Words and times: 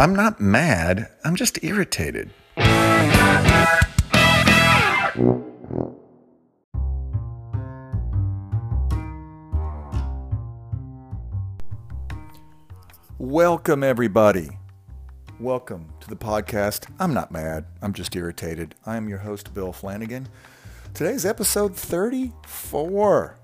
I'm 0.00 0.14
not 0.14 0.40
mad, 0.40 1.10
I'm 1.24 1.34
just 1.34 1.64
irritated. 1.64 2.30
Welcome, 13.18 13.82
everybody. 13.82 14.50
Welcome 15.40 15.92
to 15.98 16.08
the 16.08 16.14
podcast. 16.14 16.88
I'm 17.00 17.12
not 17.12 17.32
mad, 17.32 17.64
I'm 17.82 17.92
just 17.92 18.14
irritated. 18.14 18.76
I 18.86 18.96
am 18.96 19.08
your 19.08 19.18
host, 19.18 19.52
Bill 19.52 19.72
Flanagan. 19.72 20.28
Today's 20.94 21.26
episode 21.26 21.74
34. 21.74 23.36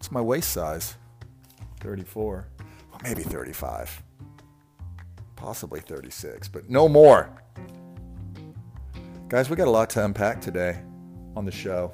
It's 0.00 0.10
my 0.10 0.20
waist 0.20 0.50
size 0.50 0.96
34. 1.78 2.48
Well, 2.90 3.00
maybe 3.04 3.22
35 3.22 4.02
possibly 5.38 5.80
36, 5.80 6.48
but 6.48 6.68
no 6.68 6.88
more. 6.88 7.30
Guys, 9.28 9.48
we 9.48 9.56
got 9.56 9.68
a 9.68 9.70
lot 9.70 9.88
to 9.90 10.04
unpack 10.04 10.40
today 10.40 10.82
on 11.36 11.44
the 11.44 11.52
show. 11.52 11.92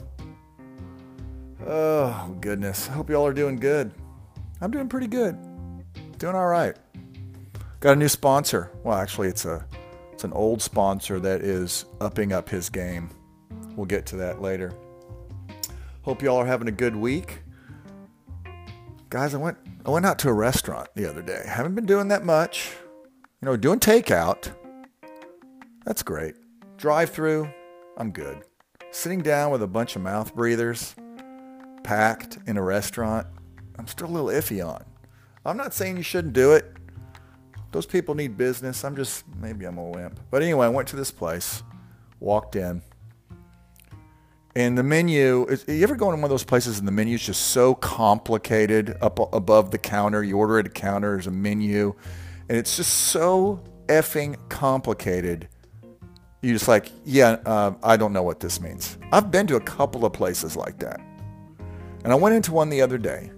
Oh, 1.67 2.35
goodness. 2.41 2.87
Hope 2.87 3.11
y'all 3.11 3.27
are 3.27 3.35
doing 3.35 3.57
good. 3.57 3.93
I'm 4.63 4.71
doing 4.71 4.89
pretty 4.89 5.09
good. 5.09 5.39
Doing 6.19 6.35
all 6.35 6.47
right. 6.47 6.75
Got 7.81 7.93
a 7.93 7.97
new 7.97 8.09
sponsor. 8.09 8.71
Well, 8.83 8.97
actually, 8.97 9.29
it's 9.29 9.45
a 9.45 9.67
it's 10.13 10.25
an 10.25 10.33
old 10.33 10.63
sponsor 10.63 11.21
that 11.21 11.43
is 11.43 11.85
upping 12.01 12.33
up 12.33 12.49
his 12.49 12.71
game. 12.71 13.11
We'll 13.77 13.87
get 13.87 14.07
to 14.07 14.17
that 14.17 14.41
later. 14.41 14.73
Hope 16.03 16.23
y'all 16.23 16.39
are 16.39 16.47
having 16.47 16.69
a 16.69 16.73
good 16.73 16.97
week. 16.97 17.41
Guys, 19.11 19.35
I 19.35 19.39
went 19.39 19.59
I 19.85 19.91
went 19.91 20.07
out 20.07 20.19
to 20.21 20.29
a 20.31 20.33
restaurant 20.33 20.89
the 20.95 21.09
other 21.09 21.21
day. 21.21 21.43
Haven't 21.47 21.75
been 21.75 21.85
doing 21.85 22.09
that 22.09 22.25
much. 22.25 22.73
You 23.45 23.51
know, 23.51 23.57
doing 23.59 23.79
takeout, 23.79 24.51
that's 25.85 26.03
great. 26.03 26.35
Drive 26.79 27.11
through, 27.11 27.47
I'm 27.99 28.11
good. 28.11 28.43
Sitting 28.91 29.21
down 29.21 29.51
with 29.51 29.63
a 29.63 29.67
bunch 29.67 29.97
of 29.97 30.01
mouth 30.01 30.35
breathers, 30.35 30.95
packed 31.83 32.39
in 32.47 32.57
a 32.57 32.63
restaurant, 32.63 33.27
I'm 33.79 33.87
still 33.87 34.07
a 34.07 34.09
little 34.09 34.31
iffy 34.31 34.67
on. 34.67 34.83
I'm 35.45 35.59
not 35.59 35.75
saying 35.75 35.99
you 35.99 36.03
shouldn't 36.03 36.33
do 36.33 36.53
it. 36.53 36.73
Those 37.71 37.85
people 37.85 38.15
need 38.15 38.39
business. 38.39 38.83
I'm 38.83 38.97
just, 38.97 39.25
maybe 39.37 39.67
I'm 39.67 39.77
a 39.77 39.91
wimp. 39.91 40.21
But 40.31 40.43
anyway, 40.43 40.65
I 40.65 40.71
went 40.71 40.89
to 40.89 40.97
this 40.97 41.11
place, 41.11 41.63
walked 42.21 42.57
in, 42.57 42.81
and 44.57 44.79
the 44.79 44.83
menu, 44.83 45.45
is, 45.51 45.67
you 45.69 45.83
ever 45.83 45.97
go 45.97 46.11
in 46.11 46.15
one 46.15 46.25
of 46.25 46.31
those 46.31 46.45
places 46.45 46.79
and 46.79 46.89
the 46.89 46.93
menu 46.93 47.17
is 47.17 47.27
just 47.27 47.49
so 47.49 47.75
complicated 47.75 48.97
up 49.03 49.19
above 49.35 49.71
the 49.71 49.77
counter? 49.77 50.25
You 50.25 50.39
order 50.39 50.59
at 50.59 50.65
a 50.65 50.71
counter, 50.71 51.11
there's 51.11 51.27
a 51.27 51.31
menu 51.31 51.95
and 52.49 52.59
it's 52.59 52.77
just 52.77 52.93
so 52.93 53.63
effing 53.87 54.37
complicated. 54.49 55.49
You're 56.43 56.55
just 56.55 56.69
like, 56.69 56.91
yeah, 57.05 57.39
uh, 57.47 57.75
I 57.83 57.97
don't 57.97 58.13
know 58.13 58.23
what 58.23 58.41
this 58.41 58.61
means. 58.61 58.99
I've 59.13 59.31
been 59.31 59.47
to 59.47 59.57
a 59.57 59.61
couple 59.61 60.05
of 60.05 60.13
places 60.13 60.57
like 60.57 60.79
that. 60.81 61.01
And 62.05 62.13
I 62.13 62.17
went 62.17 62.35
into 62.35 62.53
one 62.53 62.69
the 62.69 62.83
other 62.83 62.99
day, 62.99 63.31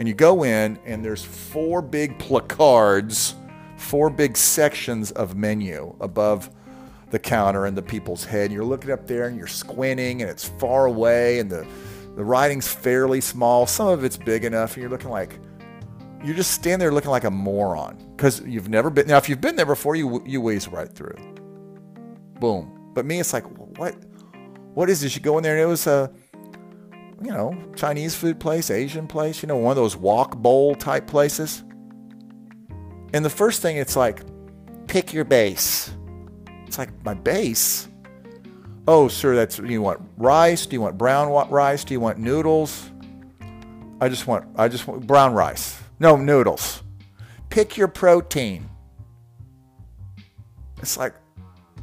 and 0.00 0.08
you 0.08 0.14
go 0.14 0.42
in, 0.42 0.76
and 0.84 1.04
there's 1.04 1.22
four 1.22 1.80
big 1.80 2.18
placards, 2.18 3.36
four 3.76 4.10
big 4.10 4.36
sections 4.36 5.12
of 5.12 5.36
menu 5.36 5.94
above 6.00 6.50
the 7.10 7.18
counter 7.18 7.66
and 7.66 7.76
the 7.76 7.82
people's 7.82 8.24
head. 8.24 8.50
You're 8.50 8.64
looking 8.64 8.90
up 8.90 9.06
there, 9.06 9.26
and 9.28 9.36
you're 9.36 9.46
squinting, 9.46 10.22
and 10.22 10.28
it's 10.28 10.48
far 10.48 10.86
away, 10.86 11.38
and 11.38 11.48
the, 11.48 11.64
the 12.16 12.24
writing's 12.24 12.66
fairly 12.66 13.20
small. 13.20 13.66
Some 13.66 13.86
of 13.86 14.02
it's 14.02 14.16
big 14.16 14.44
enough, 14.44 14.74
and 14.74 14.82
you're 14.82 14.90
looking 14.90 15.10
like, 15.10 15.38
you 16.24 16.34
just 16.34 16.50
stand 16.50 16.80
there 16.82 16.92
looking 16.92 17.10
like 17.10 17.24
a 17.24 17.30
moron 17.30 17.96
because 18.16 18.40
you've 18.40 18.68
never 18.68 18.90
been. 18.90 19.06
Now, 19.06 19.18
if 19.18 19.28
you've 19.28 19.40
been 19.40 19.56
there 19.56 19.66
before, 19.66 19.94
you 19.94 20.22
you 20.26 20.40
whiz 20.40 20.68
right 20.68 20.92
through. 20.92 21.16
Boom. 22.40 22.90
But 22.94 23.06
me, 23.06 23.20
it's 23.20 23.32
like, 23.32 23.44
what? 23.78 23.94
What 24.74 24.90
is 24.90 25.00
this? 25.00 25.14
You 25.14 25.22
go 25.22 25.38
in 25.38 25.44
there 25.44 25.54
and 25.54 25.62
it 25.62 25.66
was 25.66 25.86
a, 25.86 26.12
you 27.22 27.30
know, 27.30 27.56
Chinese 27.74 28.14
food 28.14 28.38
place, 28.38 28.70
Asian 28.70 29.06
place, 29.06 29.42
you 29.42 29.48
know, 29.48 29.56
one 29.56 29.72
of 29.72 29.76
those 29.76 29.96
wok 29.96 30.36
bowl 30.36 30.74
type 30.74 31.06
places. 31.06 31.64
And 33.12 33.24
the 33.24 33.30
first 33.30 33.62
thing, 33.62 33.76
it's 33.76 33.96
like, 33.96 34.20
pick 34.86 35.12
your 35.12 35.24
base. 35.24 35.92
It's 36.66 36.78
like 36.78 36.90
my 37.04 37.14
base. 37.14 37.88
Oh, 38.86 39.08
sir, 39.08 39.34
that's 39.34 39.58
you 39.58 39.82
want 39.82 40.00
rice? 40.16 40.66
Do 40.66 40.74
you 40.74 40.80
want 40.80 40.96
brown 40.96 41.28
rice? 41.50 41.84
Do 41.84 41.94
you 41.94 42.00
want 42.00 42.18
noodles? 42.18 42.90
I 44.00 44.08
just 44.08 44.26
want 44.26 44.46
I 44.56 44.68
just 44.68 44.86
want 44.86 45.06
brown 45.06 45.34
rice. 45.34 45.80
No 46.00 46.16
noodles. 46.16 46.82
Pick 47.50 47.76
your 47.76 47.88
protein. 47.88 48.68
It's 50.80 50.96
like 50.96 51.14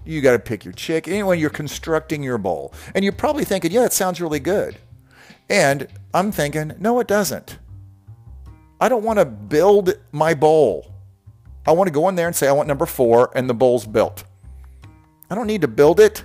you 0.05 0.21
got 0.21 0.33
to 0.33 0.39
pick 0.39 0.63
your 0.63 0.73
chick. 0.73 1.07
Anyway, 1.07 1.39
you're 1.39 1.49
constructing 1.49 2.23
your 2.23 2.37
bowl. 2.37 2.73
And 2.93 3.03
you're 3.03 3.13
probably 3.13 3.43
thinking, 3.43 3.71
yeah, 3.71 3.81
that 3.81 3.93
sounds 3.93 4.21
really 4.21 4.39
good. 4.39 4.77
And 5.49 5.87
I'm 6.13 6.31
thinking, 6.31 6.73
no, 6.79 6.99
it 6.99 7.07
doesn't. 7.07 7.59
I 8.79 8.89
don't 8.89 9.03
want 9.03 9.19
to 9.19 9.25
build 9.25 9.93
my 10.11 10.33
bowl. 10.33 10.91
I 11.65 11.71
want 11.71 11.87
to 11.87 11.91
go 11.91 12.07
in 12.09 12.15
there 12.15 12.27
and 12.27 12.35
say, 12.35 12.47
I 12.47 12.51
want 12.51 12.67
number 12.67 12.85
four, 12.85 13.31
and 13.35 13.49
the 13.49 13.53
bowl's 13.53 13.85
built. 13.85 14.23
I 15.29 15.35
don't 15.35 15.47
need 15.47 15.61
to 15.61 15.67
build 15.67 15.99
it. 15.99 16.23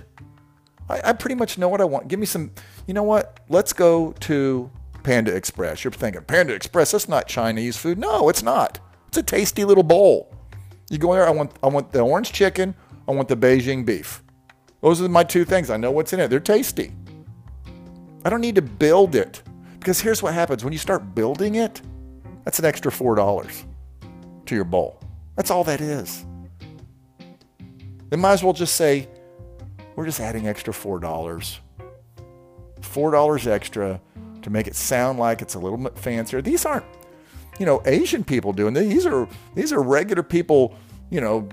I, 0.89 1.01
I 1.05 1.13
pretty 1.13 1.35
much 1.35 1.57
know 1.57 1.69
what 1.69 1.81
I 1.81 1.85
want. 1.85 2.07
Give 2.07 2.19
me 2.19 2.25
some, 2.25 2.51
you 2.85 2.93
know 2.93 3.03
what? 3.03 3.39
Let's 3.49 3.73
go 3.73 4.11
to 4.21 4.69
Panda 5.03 5.35
Express. 5.35 5.83
You're 5.83 5.91
thinking, 5.91 6.23
Panda 6.23 6.53
Express, 6.53 6.91
that's 6.91 7.09
not 7.09 7.27
Chinese 7.27 7.77
food. 7.77 7.97
No, 7.97 8.29
it's 8.29 8.43
not. 8.43 8.79
It's 9.07 9.17
a 9.17 9.23
tasty 9.23 9.65
little 9.65 9.83
bowl. 9.83 10.33
You 10.89 10.97
go 10.97 11.13
in 11.13 11.19
there, 11.19 11.27
I 11.27 11.31
want, 11.31 11.51
I 11.63 11.67
want 11.67 11.91
the 11.91 12.01
orange 12.01 12.31
chicken, 12.31 12.75
I 13.07 13.11
want 13.11 13.27
the 13.27 13.37
Beijing 13.37 13.85
beef. 13.85 14.23
Those 14.81 15.01
are 15.01 15.09
my 15.09 15.23
two 15.23 15.45
things. 15.45 15.69
I 15.69 15.77
know 15.77 15.91
what's 15.91 16.11
in 16.11 16.19
it. 16.19 16.29
They're 16.29 16.39
tasty. 16.39 16.91
I 18.25 18.29
don't 18.29 18.41
need 18.41 18.55
to 18.55 18.61
build 18.61 19.15
it. 19.15 19.41
Because 19.79 19.99
here's 19.99 20.21
what 20.21 20.33
happens 20.33 20.63
when 20.63 20.73
you 20.73 20.79
start 20.79 21.15
building 21.15 21.55
it, 21.55 21.81
that's 22.43 22.59
an 22.59 22.65
extra 22.65 22.91
$4 22.91 23.65
to 24.45 24.55
your 24.55 24.63
bowl. 24.63 24.99
That's 25.35 25.49
all 25.49 25.63
that 25.63 25.81
is. 25.81 26.25
They 28.09 28.17
might 28.17 28.33
as 28.33 28.43
well 28.43 28.53
just 28.53 28.75
say, 28.75 29.07
we're 29.95 30.05
just 30.05 30.19
adding 30.19 30.47
extra 30.47 30.73
$4. 30.73 31.59
$4 32.81 33.47
extra 33.47 34.01
to 34.41 34.49
make 34.49 34.67
it 34.67 34.75
sound 34.75 35.19
like 35.19 35.41
it's 35.41 35.55
a 35.55 35.59
little 35.59 35.77
bit 35.77 35.97
fancier. 35.97 36.41
These 36.41 36.65
aren't, 36.65 36.85
you 37.59 37.65
know, 37.65 37.81
Asian 37.85 38.23
people 38.23 38.53
doing 38.53 38.73
this. 38.73 38.87
These 38.87 39.05
are 39.05 39.27
these 39.55 39.71
are 39.73 39.81
regular 39.81 40.23
people, 40.23 40.75
you 41.09 41.21
know, 41.21 41.47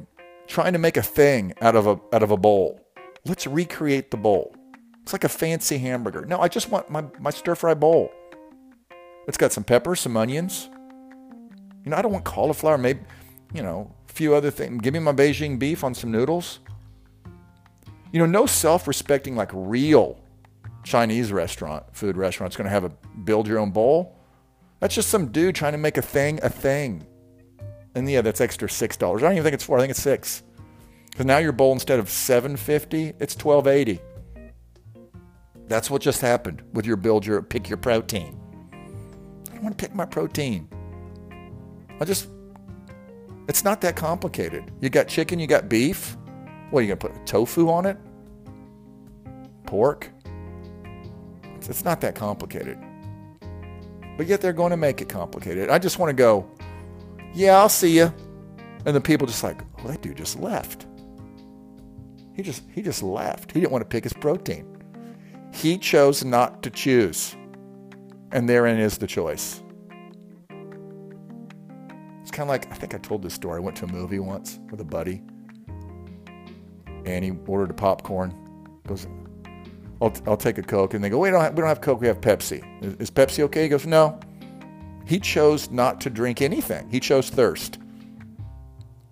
trying 0.46 0.72
to 0.72 0.78
make 0.78 0.96
a 0.96 1.02
thing 1.02 1.54
out 1.60 1.76
of 1.76 1.86
a 1.86 2.00
out 2.12 2.22
of 2.22 2.30
a 2.30 2.36
bowl. 2.36 2.80
Let's 3.24 3.46
recreate 3.46 4.10
the 4.10 4.16
bowl. 4.16 4.54
It's 5.02 5.12
like 5.12 5.24
a 5.24 5.28
fancy 5.28 5.78
hamburger. 5.78 6.26
No, 6.26 6.38
I 6.38 6.48
just 6.48 6.70
want 6.70 6.90
my, 6.90 7.02
my 7.18 7.30
stir 7.30 7.54
fry 7.54 7.72
bowl. 7.72 8.12
It's 9.26 9.38
got 9.38 9.52
some 9.52 9.64
peppers, 9.64 10.00
some 10.00 10.16
onions. 10.16 10.68
You 11.84 11.90
know, 11.90 11.96
I 11.96 12.02
don't 12.02 12.12
want 12.12 12.24
cauliflower, 12.24 12.76
maybe, 12.76 13.00
you 13.54 13.62
know, 13.62 13.90
a 14.08 14.12
few 14.12 14.34
other 14.34 14.50
things. 14.50 14.82
Give 14.82 14.92
me 14.92 15.00
my 15.00 15.12
Beijing 15.12 15.58
beef 15.58 15.82
on 15.82 15.94
some 15.94 16.10
noodles. 16.10 16.58
You 18.12 18.18
know, 18.18 18.26
no 18.26 18.44
self-respecting, 18.44 19.34
like 19.34 19.50
real 19.52 20.18
Chinese 20.88 21.32
restaurant, 21.32 21.84
food 21.92 22.16
restaurant, 22.16 22.52
is 22.52 22.56
going 22.56 22.64
to 22.64 22.70
have 22.70 22.84
a 22.84 22.88
build 23.24 23.46
your 23.46 23.58
own 23.58 23.70
bowl. 23.70 24.16
That's 24.80 24.94
just 24.94 25.10
some 25.10 25.30
dude 25.30 25.54
trying 25.54 25.72
to 25.72 25.78
make 25.78 25.98
a 25.98 26.02
thing 26.02 26.40
a 26.42 26.48
thing. 26.48 27.06
And 27.94 28.10
yeah, 28.10 28.22
that's 28.22 28.40
extra 28.40 28.70
six 28.70 28.96
dollars. 28.96 29.22
I 29.22 29.26
don't 29.26 29.32
even 29.34 29.44
think 29.44 29.54
it's 29.54 29.64
four. 29.64 29.76
I 29.78 29.80
think 29.80 29.90
it's 29.90 30.02
six. 30.02 30.42
Because 31.10 31.26
now 31.26 31.38
your 31.38 31.52
bowl 31.52 31.72
instead 31.72 31.98
of 31.98 32.08
seven 32.08 32.56
fifty, 32.56 33.12
it's 33.18 33.34
twelve 33.34 33.66
eighty. 33.66 34.00
That's 35.66 35.90
what 35.90 36.00
just 36.00 36.22
happened 36.22 36.62
with 36.72 36.86
your 36.86 36.96
build 36.96 37.26
your 37.26 37.42
pick 37.42 37.68
your 37.68 37.76
protein. 37.76 38.40
I 38.72 39.54
don't 39.54 39.64
want 39.64 39.76
to 39.76 39.84
pick 39.84 39.94
my 39.94 40.06
protein. 40.06 40.68
I 42.00 42.04
just 42.04 42.28
it's 43.48 43.64
not 43.64 43.80
that 43.82 43.96
complicated. 43.96 44.70
You 44.80 44.88
got 44.88 45.08
chicken, 45.08 45.38
you 45.38 45.46
got 45.46 45.68
beef. 45.68 46.16
What 46.70 46.80
are 46.80 46.82
you 46.82 46.94
gonna 46.94 47.12
put 47.14 47.26
tofu 47.26 47.68
on 47.68 47.84
it? 47.84 47.98
Pork? 49.66 50.10
It's 51.68 51.84
not 51.84 52.00
that 52.00 52.14
complicated. 52.14 52.78
But 54.16 54.26
yet 54.26 54.40
they're 54.40 54.52
going 54.52 54.70
to 54.70 54.76
make 54.76 55.00
it 55.00 55.08
complicated. 55.08 55.70
I 55.70 55.78
just 55.78 55.98
want 55.98 56.10
to 56.10 56.14
go, 56.14 56.50
yeah, 57.34 57.58
I'll 57.58 57.68
see 57.68 57.96
you. 57.96 58.12
And 58.84 58.96
the 58.96 59.00
people 59.00 59.26
just 59.26 59.42
like, 59.42 59.60
well, 59.78 59.88
that 59.88 60.02
dude 60.02 60.16
just 60.16 60.38
left. 60.38 60.86
He 62.34 62.42
just 62.42 62.62
he 62.72 62.82
just 62.82 63.02
left. 63.02 63.52
He 63.52 63.60
didn't 63.60 63.72
want 63.72 63.82
to 63.82 63.88
pick 63.88 64.04
his 64.04 64.12
protein. 64.12 64.64
He 65.52 65.76
chose 65.76 66.24
not 66.24 66.62
to 66.62 66.70
choose. 66.70 67.36
And 68.30 68.48
therein 68.48 68.78
is 68.78 68.98
the 68.98 69.06
choice. 69.06 69.62
It's 72.22 72.30
kind 72.30 72.42
of 72.42 72.48
like 72.48 72.70
I 72.70 72.76
think 72.76 72.94
I 72.94 72.98
told 72.98 73.22
this 73.22 73.34
story. 73.34 73.56
I 73.56 73.60
went 73.60 73.76
to 73.78 73.86
a 73.86 73.92
movie 73.92 74.20
once 74.20 74.58
with 74.70 74.80
a 74.80 74.84
buddy. 74.84 75.22
And 77.04 77.24
he 77.24 77.32
ordered 77.46 77.70
a 77.70 77.74
popcorn. 77.74 78.34
Goes, 78.86 79.06
I'll, 80.00 80.14
I'll 80.26 80.36
take 80.36 80.58
a 80.58 80.62
Coke. 80.62 80.94
And 80.94 81.02
they 81.02 81.10
go, 81.10 81.18
we 81.18 81.30
don't, 81.30 81.40
have, 81.40 81.52
we 81.54 81.60
don't 81.60 81.68
have 81.68 81.80
Coke, 81.80 82.00
we 82.00 82.06
have 82.06 82.20
Pepsi. 82.20 82.62
Is, 82.84 82.94
is 82.94 83.10
Pepsi 83.10 83.40
okay? 83.44 83.64
He 83.64 83.68
goes, 83.68 83.86
no. 83.86 84.18
He 85.06 85.18
chose 85.18 85.70
not 85.70 86.00
to 86.02 86.10
drink 86.10 86.42
anything. 86.42 86.88
He 86.90 87.00
chose 87.00 87.30
thirst. 87.30 87.78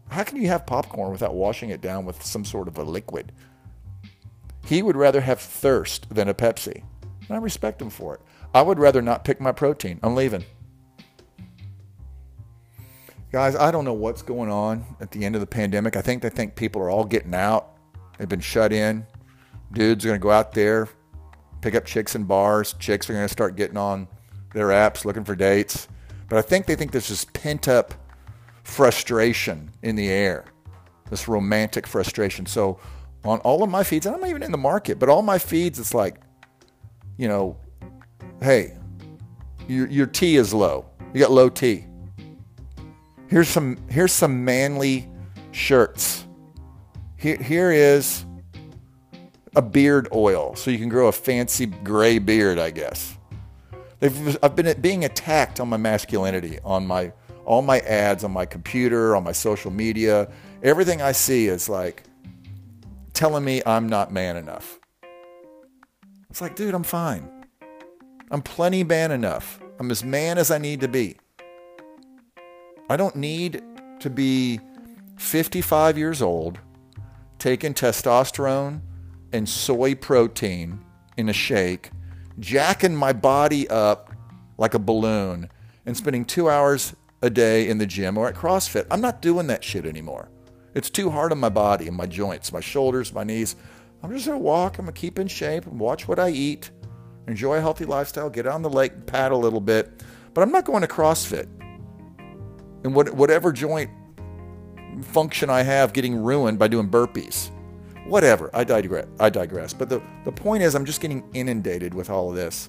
How 0.08 0.22
can 0.22 0.36
you 0.36 0.48
have 0.48 0.66
popcorn 0.66 1.10
without 1.10 1.34
washing 1.34 1.70
it 1.70 1.80
down 1.80 2.04
with 2.04 2.22
some 2.22 2.44
sort 2.44 2.68
of 2.68 2.78
a 2.78 2.84
liquid? 2.84 3.32
He 4.64 4.82
would 4.82 4.96
rather 4.96 5.20
have 5.20 5.40
thirst 5.40 6.14
than 6.14 6.28
a 6.28 6.34
Pepsi. 6.34 6.82
And 7.02 7.30
I 7.30 7.38
respect 7.38 7.80
him 7.80 7.90
for 7.90 8.14
it. 8.14 8.20
I 8.54 8.62
would 8.62 8.78
rather 8.78 9.02
not 9.02 9.24
pick 9.24 9.40
my 9.40 9.52
protein. 9.52 9.98
I'm 10.02 10.14
leaving. 10.14 10.44
Guys, 13.32 13.56
I 13.56 13.70
don't 13.70 13.84
know 13.84 13.92
what's 13.92 14.22
going 14.22 14.50
on 14.50 14.84
at 15.00 15.10
the 15.10 15.24
end 15.24 15.34
of 15.34 15.40
the 15.40 15.46
pandemic. 15.46 15.96
I 15.96 16.00
think 16.00 16.22
they 16.22 16.30
think 16.30 16.54
people 16.54 16.80
are 16.82 16.90
all 16.90 17.04
getting 17.04 17.34
out. 17.34 17.72
They've 18.16 18.28
been 18.28 18.40
shut 18.40 18.72
in. 18.72 19.06
Dudes 19.72 20.04
are 20.04 20.08
going 20.08 20.20
to 20.20 20.22
go 20.22 20.30
out 20.30 20.52
there, 20.52 20.88
pick 21.60 21.74
up 21.74 21.84
chicks 21.84 22.14
in 22.14 22.24
bars. 22.24 22.74
Chicks 22.78 23.10
are 23.10 23.14
going 23.14 23.24
to 23.24 23.32
start 23.32 23.56
getting 23.56 23.76
on 23.76 24.08
their 24.54 24.68
apps 24.68 25.04
looking 25.04 25.24
for 25.24 25.34
dates. 25.34 25.88
But 26.28 26.38
I 26.38 26.42
think 26.42 26.66
they 26.66 26.74
think 26.74 26.92
there's 26.92 27.08
this 27.08 27.24
pent 27.24 27.68
up 27.68 27.94
frustration 28.64 29.70
in 29.82 29.96
the 29.96 30.08
air, 30.08 30.44
this 31.08 31.28
romantic 31.28 31.86
frustration. 31.86 32.46
So 32.46 32.78
on 33.24 33.38
all 33.40 33.62
of 33.62 33.70
my 33.70 33.82
feeds, 33.82 34.06
and 34.06 34.14
I'm 34.14 34.20
not 34.20 34.30
even 34.30 34.42
in 34.42 34.52
the 34.52 34.58
market, 34.58 34.98
but 34.98 35.08
all 35.08 35.22
my 35.22 35.38
feeds, 35.38 35.78
it's 35.78 35.94
like, 35.94 36.20
you 37.16 37.28
know, 37.28 37.56
hey, 38.42 38.76
your, 39.68 39.88
your 39.88 40.06
T 40.06 40.36
is 40.36 40.52
low. 40.52 40.86
You 41.14 41.20
got 41.20 41.30
low 41.30 41.48
T. 41.48 41.86
Here's 43.28 43.48
some 43.48 43.78
here's 43.88 44.12
some 44.12 44.44
manly 44.44 45.08
shirts. 45.50 46.26
Here, 47.16 47.36
here 47.36 47.72
is 47.72 48.25
a 49.56 49.62
beard 49.62 50.06
oil 50.14 50.54
so 50.54 50.70
you 50.70 50.78
can 50.78 50.90
grow 50.90 51.08
a 51.08 51.12
fancy 51.12 51.66
gray 51.66 52.18
beard, 52.18 52.58
I 52.58 52.70
guess. 52.70 53.16
They've, 53.98 54.38
I've 54.42 54.54
been 54.54 54.78
being 54.82 55.04
attacked 55.04 55.58
on 55.58 55.68
my 55.68 55.78
masculinity, 55.78 56.58
on 56.62 56.86
my 56.86 57.12
all 57.46 57.62
my 57.62 57.78
ads, 57.80 58.24
on 58.24 58.32
my 58.32 58.44
computer, 58.44 59.16
on 59.16 59.24
my 59.24 59.32
social 59.32 59.70
media. 59.70 60.30
Everything 60.62 61.00
I 61.00 61.12
see 61.12 61.46
is 61.46 61.68
like 61.68 62.02
telling 63.14 63.44
me 63.44 63.62
I'm 63.64 63.88
not 63.88 64.12
man 64.12 64.36
enough. 64.36 64.78
It's 66.28 66.40
like, 66.42 66.54
dude, 66.54 66.74
I'm 66.74 66.82
fine. 66.82 67.30
I'm 68.30 68.42
plenty 68.42 68.84
man 68.84 69.10
enough. 69.10 69.60
I'm 69.78 69.90
as 69.90 70.04
man 70.04 70.36
as 70.36 70.50
I 70.50 70.58
need 70.58 70.80
to 70.80 70.88
be. 70.88 71.16
I 72.90 72.96
don't 72.96 73.16
need 73.16 73.62
to 74.00 74.10
be 74.10 74.60
55 75.16 75.96
years 75.96 76.20
old, 76.20 76.58
taking 77.38 77.72
testosterone 77.72 78.82
and 79.32 79.48
soy 79.48 79.94
protein 79.94 80.80
in 81.16 81.28
a 81.28 81.32
shake, 81.32 81.90
jacking 82.38 82.96
my 82.96 83.12
body 83.12 83.68
up 83.68 84.12
like 84.58 84.74
a 84.74 84.78
balloon, 84.78 85.50
and 85.84 85.96
spending 85.96 86.24
two 86.24 86.48
hours 86.48 86.94
a 87.22 87.30
day 87.30 87.68
in 87.68 87.78
the 87.78 87.86
gym 87.86 88.18
or 88.18 88.28
at 88.28 88.34
CrossFit. 88.34 88.86
I'm 88.90 89.00
not 89.00 89.22
doing 89.22 89.46
that 89.48 89.64
shit 89.64 89.86
anymore. 89.86 90.28
It's 90.74 90.90
too 90.90 91.10
hard 91.10 91.32
on 91.32 91.38
my 91.38 91.48
body 91.48 91.88
and 91.88 91.96
my 91.96 92.06
joints, 92.06 92.52
my 92.52 92.60
shoulders, 92.60 93.12
my 93.12 93.24
knees. 93.24 93.56
I'm 94.02 94.12
just 94.12 94.26
to 94.26 94.36
walk. 94.36 94.78
I'm 94.78 94.86
to 94.86 94.92
keep 94.92 95.18
in 95.18 95.26
shape 95.26 95.66
and 95.66 95.80
watch 95.80 96.06
what 96.06 96.18
I 96.18 96.28
eat, 96.30 96.70
enjoy 97.26 97.56
a 97.56 97.60
healthy 97.60 97.86
lifestyle, 97.86 98.28
get 98.28 98.46
on 98.46 98.62
the 98.62 98.70
lake, 98.70 99.06
paddle 99.06 99.40
a 99.40 99.42
little 99.42 99.60
bit. 99.60 100.02
But 100.34 100.42
I'm 100.42 100.52
not 100.52 100.66
going 100.66 100.82
to 100.82 100.88
CrossFit 100.88 101.48
and 102.84 102.94
what, 102.94 103.14
whatever 103.14 103.52
joint 103.52 103.90
function 105.02 105.48
I 105.48 105.62
have 105.62 105.92
getting 105.92 106.14
ruined 106.16 106.58
by 106.58 106.68
doing 106.68 106.90
burpees. 106.90 107.50
Whatever. 108.08 108.50
I 108.54 108.64
digress. 108.64 109.06
I 109.18 109.30
digress. 109.30 109.72
But 109.72 109.88
the, 109.88 110.02
the 110.24 110.32
point 110.32 110.62
is, 110.62 110.74
I'm 110.74 110.84
just 110.84 111.00
getting 111.00 111.28
inundated 111.34 111.94
with 111.94 112.10
all 112.10 112.30
of 112.30 112.36
this. 112.36 112.68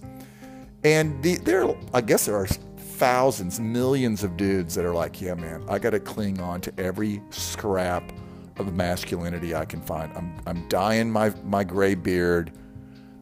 And 0.84 1.22
the, 1.24 1.36
there, 1.38 1.68
I 1.94 2.02
guess 2.02 2.26
there 2.26 2.36
are 2.36 2.48
thousands, 2.48 3.60
millions 3.60 4.24
of 4.24 4.38
dudes 4.38 4.76
that 4.76 4.86
are 4.86 4.94
like, 4.94 5.22
yeah, 5.22 5.36
man, 5.36 5.64
I 5.70 5.80
got 5.80 5.92
to 5.92 6.00
cling 6.00 6.40
on 6.40 6.62
to 6.62 6.74
every 6.80 7.22
scrap 7.30 8.12
of 8.58 8.74
masculinity 8.74 9.54
I 9.54 9.66
can 9.66 9.82
find. 9.82 10.12
I'm, 10.16 10.36
I'm 10.48 10.68
dyeing 10.70 11.12
my, 11.12 11.32
my 11.44 11.64
gray 11.64 11.96
beard. 11.96 12.52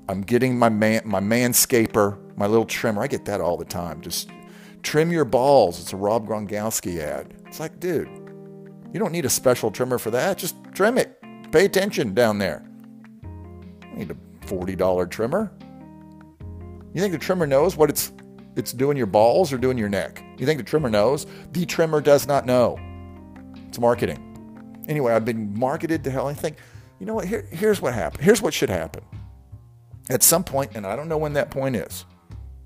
I'm 0.07 0.21
getting 0.21 0.57
my 0.57 0.69
man, 0.69 1.01
my 1.03 1.19
manscaper, 1.19 2.17
my 2.37 2.45
little 2.45 2.65
trimmer. 2.65 3.01
I 3.01 3.07
get 3.07 3.25
that 3.25 3.41
all 3.41 3.57
the 3.57 3.65
time. 3.65 4.01
Just 4.01 4.29
Trim 4.85 5.11
your 5.11 5.25
balls. 5.25 5.81
It's 5.81 5.93
a 5.93 5.97
Rob 5.97 6.27
Gronkowski 6.27 6.99
ad. 6.99 7.33
It's 7.47 7.59
like, 7.59 7.79
dude, 7.79 8.07
you 8.93 8.99
don't 8.99 9.11
need 9.11 9.25
a 9.25 9.29
special 9.29 9.71
trimmer 9.71 9.97
for 9.97 10.11
that. 10.11 10.37
Just 10.37 10.55
trim 10.73 10.99
it. 10.99 11.19
Pay 11.55 11.63
attention 11.63 12.13
down 12.13 12.37
there. 12.37 12.65
I 13.23 13.95
need 13.95 14.11
a 14.11 14.45
$40 14.45 15.09
trimmer. 15.09 15.49
You 16.93 16.99
think 16.99 17.13
the 17.13 17.17
trimmer 17.17 17.47
knows 17.47 17.77
what 17.77 17.89
it's 17.89 18.11
it's 18.57 18.73
doing 18.73 18.97
your 18.97 19.05
balls 19.05 19.53
or 19.53 19.57
doing 19.57 19.77
your 19.77 19.87
neck? 19.87 20.21
You 20.37 20.45
think 20.45 20.57
the 20.57 20.65
trimmer 20.65 20.89
knows? 20.89 21.25
The 21.53 21.65
trimmer 21.65 22.01
does 22.01 22.27
not 22.27 22.45
know. 22.45 22.77
It's 23.69 23.79
marketing. 23.79 24.83
Anyway, 24.89 25.13
I've 25.13 25.23
been 25.23 25.57
marketed 25.57 26.03
to 26.03 26.11
hell. 26.11 26.27
I 26.27 26.33
think, 26.33 26.57
you 26.99 27.05
know 27.05 27.13
what? 27.13 27.25
Here, 27.25 27.47
here's 27.49 27.81
what 27.81 27.93
happened. 27.93 28.25
Here's 28.25 28.41
what 28.41 28.53
should 28.53 28.69
happen. 28.69 29.05
At 30.09 30.23
some 30.23 30.43
point, 30.43 30.71
and 30.75 30.85
I 30.85 30.97
don't 30.97 31.07
know 31.07 31.17
when 31.17 31.31
that 31.33 31.51
point 31.51 31.77
is. 31.77 32.03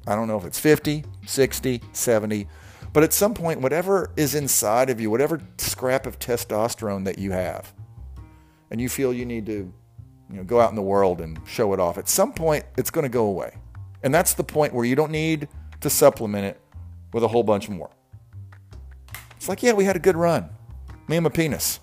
I 0.07 0.15
don't 0.15 0.27
know 0.27 0.37
if 0.37 0.45
it's 0.45 0.57
50, 0.57 1.05
60, 1.27 1.83
70, 1.91 2.47
but 2.91 3.03
at 3.03 3.13
some 3.13 3.35
point, 3.35 3.61
whatever 3.61 4.09
is 4.17 4.33
inside 4.33 4.89
of 4.89 4.99
you, 4.99 5.11
whatever 5.11 5.39
scrap 5.59 6.07
of 6.07 6.17
testosterone 6.17 7.05
that 7.05 7.19
you 7.19 7.33
have, 7.33 7.71
and 8.71 8.79
you 8.79 8.89
feel 8.89 9.13
you 9.13 9.25
need 9.25 9.45
to 9.47 9.73
you 10.31 10.37
know, 10.37 10.43
go 10.43 10.59
out 10.59 10.69
in 10.69 10.75
the 10.75 10.81
world 10.81 11.21
and 11.21 11.39
show 11.47 11.73
it 11.73 11.79
off, 11.79 11.97
at 11.97 12.07
some 12.07 12.33
point, 12.33 12.65
it's 12.77 12.91
going 12.91 13.03
to 13.03 13.09
go 13.09 13.25
away. 13.25 13.57
And 14.03 14.13
that's 14.13 14.33
the 14.33 14.43
point 14.43 14.73
where 14.73 14.85
you 14.85 14.95
don't 14.95 15.11
need 15.11 15.47
to 15.81 15.89
supplement 15.89 16.45
it 16.45 16.59
with 17.13 17.23
a 17.23 17.27
whole 17.27 17.43
bunch 17.43 17.69
more. 17.69 17.89
It's 19.37 19.49
like, 19.49 19.63
yeah, 19.63 19.73
we 19.73 19.85
had 19.85 19.95
a 19.95 19.99
good 19.99 20.17
run. 20.17 20.49
Me 21.07 21.17
and 21.17 21.23
my 21.23 21.29
penis. 21.29 21.79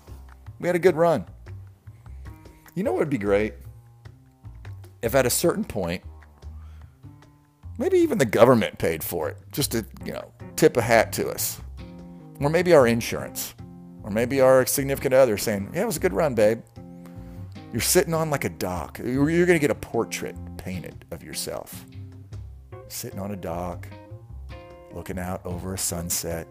We 0.59 0.67
had 0.67 0.75
a 0.75 0.79
good 0.79 0.95
run. 0.95 1.25
You 2.75 2.83
know 2.83 2.91
what 2.91 2.99
would 2.99 3.09
be 3.09 3.17
great? 3.17 3.55
If 5.01 5.15
at 5.15 5.25
a 5.25 5.29
certain 5.29 5.63
point, 5.63 6.03
Maybe 7.77 7.99
even 7.99 8.17
the 8.17 8.25
government 8.25 8.79
paid 8.79 9.03
for 9.03 9.29
it, 9.29 9.37
just 9.51 9.71
to, 9.73 9.85
you 10.03 10.13
know, 10.13 10.31
tip 10.55 10.77
a 10.77 10.81
hat 10.81 11.13
to 11.13 11.29
us. 11.29 11.61
Or 12.39 12.49
maybe 12.49 12.73
our 12.73 12.87
insurance. 12.87 13.53
Or 14.03 14.09
maybe 14.09 14.41
our 14.41 14.65
significant 14.65 15.13
other 15.13 15.37
saying, 15.37 15.71
yeah, 15.73 15.83
it 15.83 15.85
was 15.85 15.97
a 15.97 15.99
good 15.99 16.13
run, 16.13 16.33
babe. 16.33 16.61
You're 17.73 17.81
sitting 17.81 18.13
on 18.13 18.29
like 18.29 18.45
a 18.45 18.49
dock. 18.49 18.99
You're 18.99 19.25
going 19.25 19.47
to 19.47 19.59
get 19.59 19.71
a 19.71 19.75
portrait 19.75 20.35
painted 20.57 21.05
of 21.11 21.21
yourself. 21.21 21.85
Sitting 22.87 23.19
on 23.19 23.31
a 23.31 23.35
dock, 23.35 23.87
looking 24.93 25.19
out 25.19 25.45
over 25.45 25.73
a 25.73 25.77
sunset. 25.77 26.47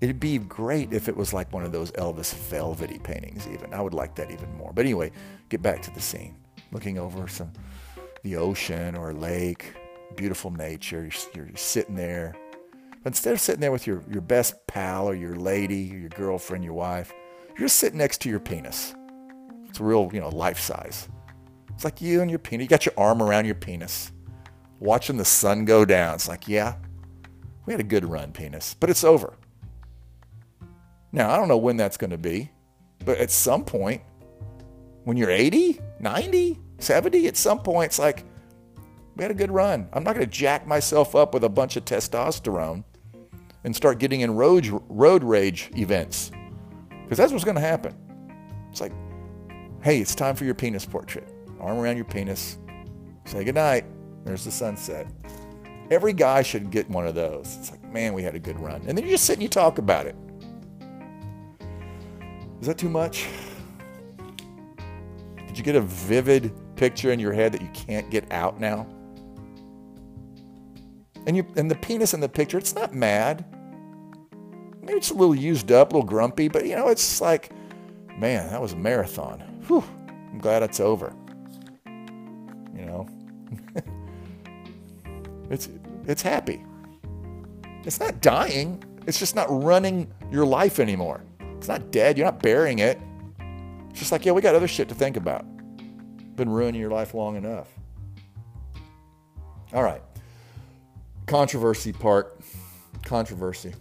It'd 0.00 0.20
be 0.20 0.38
great 0.38 0.92
if 0.92 1.08
it 1.08 1.16
was 1.16 1.32
like 1.32 1.52
one 1.52 1.64
of 1.64 1.72
those 1.72 1.90
Elvis 1.92 2.34
Velvety 2.34 2.98
paintings 2.98 3.46
even. 3.48 3.72
I 3.72 3.80
would 3.80 3.94
like 3.94 4.14
that 4.16 4.30
even 4.30 4.54
more. 4.56 4.72
But 4.74 4.84
anyway, 4.84 5.10
get 5.48 5.62
back 5.62 5.82
to 5.82 5.90
the 5.90 6.00
scene. 6.00 6.36
Looking 6.72 6.98
over 6.98 7.26
some 7.26 7.52
the 8.22 8.36
ocean 8.36 8.94
or 8.96 9.10
a 9.10 9.14
lake, 9.14 9.74
beautiful 10.16 10.50
nature. 10.50 11.08
You're, 11.34 11.46
you're 11.46 11.56
sitting 11.56 11.94
there. 11.94 12.34
But 13.02 13.10
instead 13.10 13.32
of 13.32 13.40
sitting 13.40 13.60
there 13.60 13.72
with 13.72 13.86
your, 13.86 14.02
your 14.10 14.20
best 14.20 14.66
pal 14.66 15.08
or 15.08 15.14
your 15.14 15.36
lady 15.36 15.90
or 15.94 15.98
your 15.98 16.08
girlfriend, 16.10 16.62
your 16.62 16.74
wife, 16.74 17.12
you're 17.58 17.68
sitting 17.68 17.98
next 17.98 18.20
to 18.22 18.28
your 18.28 18.40
penis. 18.40 18.94
It's 19.70 19.80
real, 19.80 20.10
you 20.12 20.20
know, 20.20 20.28
life 20.28 20.58
size. 20.58 21.08
It's 21.70 21.84
like 21.84 22.00
you 22.00 22.20
and 22.20 22.28
your 22.30 22.38
penis. 22.38 22.64
You 22.64 22.68
got 22.68 22.84
your 22.84 22.94
arm 22.98 23.22
around 23.22 23.46
your 23.46 23.54
penis, 23.54 24.12
watching 24.80 25.16
the 25.16 25.24
sun 25.24 25.64
go 25.64 25.84
down. 25.84 26.14
It's 26.16 26.28
like, 26.28 26.46
yeah, 26.46 26.74
we 27.64 27.72
had 27.72 27.80
a 27.80 27.84
good 27.84 28.04
run, 28.04 28.32
penis, 28.32 28.74
but 28.78 28.90
it's 28.90 29.04
over. 29.04 29.34
Now, 31.12 31.30
I 31.30 31.36
don't 31.36 31.48
know 31.48 31.56
when 31.56 31.76
that's 31.76 31.96
going 31.96 32.10
to 32.10 32.18
be, 32.18 32.50
but 33.04 33.18
at 33.18 33.30
some 33.30 33.64
point, 33.64 34.02
when 35.04 35.16
you're 35.16 35.30
80, 35.30 35.80
90, 35.98 36.58
70, 36.78 37.26
at 37.28 37.36
some 37.36 37.60
point, 37.60 37.86
it's 37.86 37.98
like, 37.98 38.24
we 39.16 39.22
had 39.22 39.30
a 39.30 39.34
good 39.34 39.50
run. 39.50 39.88
I'm 39.92 40.04
not 40.04 40.14
going 40.14 40.26
to 40.26 40.30
jack 40.30 40.66
myself 40.66 41.14
up 41.14 41.32
with 41.32 41.44
a 41.44 41.48
bunch 41.48 41.76
of 41.76 41.84
testosterone 41.84 42.84
and 43.64 43.74
start 43.74 43.98
getting 43.98 44.20
in 44.20 44.34
road, 44.34 44.68
road 44.88 45.24
rage 45.24 45.70
events 45.76 46.30
because 47.04 47.18
that's 47.18 47.32
what's 47.32 47.44
going 47.44 47.56
to 47.56 47.60
happen. 47.60 47.94
It's 48.70 48.80
like, 48.80 48.92
hey, 49.82 49.98
it's 50.00 50.14
time 50.14 50.36
for 50.36 50.44
your 50.44 50.54
penis 50.54 50.84
portrait. 50.84 51.28
Arm 51.58 51.78
around 51.78 51.96
your 51.96 52.04
penis. 52.04 52.58
Say 53.24 53.44
goodnight. 53.44 53.84
There's 54.24 54.44
the 54.44 54.50
sunset. 54.50 55.06
Every 55.90 56.12
guy 56.12 56.42
should 56.42 56.70
get 56.70 56.88
one 56.88 57.06
of 57.06 57.14
those. 57.14 57.56
It's 57.58 57.70
like, 57.70 57.82
man, 57.92 58.12
we 58.12 58.22
had 58.22 58.34
a 58.34 58.38
good 58.38 58.58
run. 58.60 58.82
And 58.86 58.96
then 58.96 59.04
you 59.04 59.10
just 59.10 59.24
sit 59.24 59.34
and 59.34 59.42
you 59.42 59.48
talk 59.48 59.78
about 59.78 60.06
it. 60.06 60.14
Is 62.60 62.66
that 62.66 62.78
too 62.78 62.90
much? 62.90 63.26
Did 65.46 65.56
you 65.56 65.64
get 65.64 65.74
a 65.74 65.80
vivid 65.80 66.52
picture 66.76 67.10
in 67.10 67.18
your 67.18 67.32
head 67.32 67.52
that 67.52 67.62
you 67.62 67.70
can't 67.72 68.10
get 68.10 68.30
out 68.30 68.60
now? 68.60 68.86
And 71.26 71.36
you 71.36 71.46
and 71.56 71.70
the 71.70 71.74
penis 71.74 72.14
in 72.14 72.20
the 72.20 72.28
picture, 72.28 72.58
it's 72.58 72.74
not 72.74 72.94
mad. 72.94 73.44
Maybe 74.82 74.98
it's 74.98 75.10
a 75.10 75.14
little 75.14 75.34
used 75.34 75.72
up, 75.72 75.92
a 75.92 75.96
little 75.96 76.08
grumpy, 76.08 76.48
but 76.48 76.66
you 76.66 76.76
know, 76.76 76.88
it's 76.88 77.20
like, 77.20 77.50
man, 78.16 78.50
that 78.50 78.60
was 78.60 78.74
a 78.74 78.76
marathon. 78.76 79.49
Whew, 79.70 79.84
I'm 80.32 80.38
glad 80.38 80.64
it's 80.64 80.80
over. 80.80 81.14
You 81.86 82.86
know? 82.86 83.08
it's 85.48 85.68
it's 86.08 86.22
happy. 86.22 86.60
It's 87.84 88.00
not 88.00 88.20
dying. 88.20 88.82
It's 89.06 89.20
just 89.20 89.36
not 89.36 89.46
running 89.48 90.12
your 90.32 90.44
life 90.44 90.80
anymore. 90.80 91.22
It's 91.56 91.68
not 91.68 91.92
dead. 91.92 92.18
You're 92.18 92.24
not 92.24 92.42
burying 92.42 92.80
it. 92.80 92.98
It's 93.90 94.00
just 94.00 94.10
like, 94.10 94.26
yeah, 94.26 94.32
we 94.32 94.42
got 94.42 94.56
other 94.56 94.66
shit 94.66 94.88
to 94.88 94.94
think 94.96 95.16
about. 95.16 95.46
Been 96.34 96.48
ruining 96.48 96.80
your 96.80 96.90
life 96.90 97.14
long 97.14 97.36
enough. 97.36 97.68
All 99.72 99.84
right. 99.84 100.02
Controversy 101.26 101.92
part. 101.92 102.40
Controversy. 103.04 103.74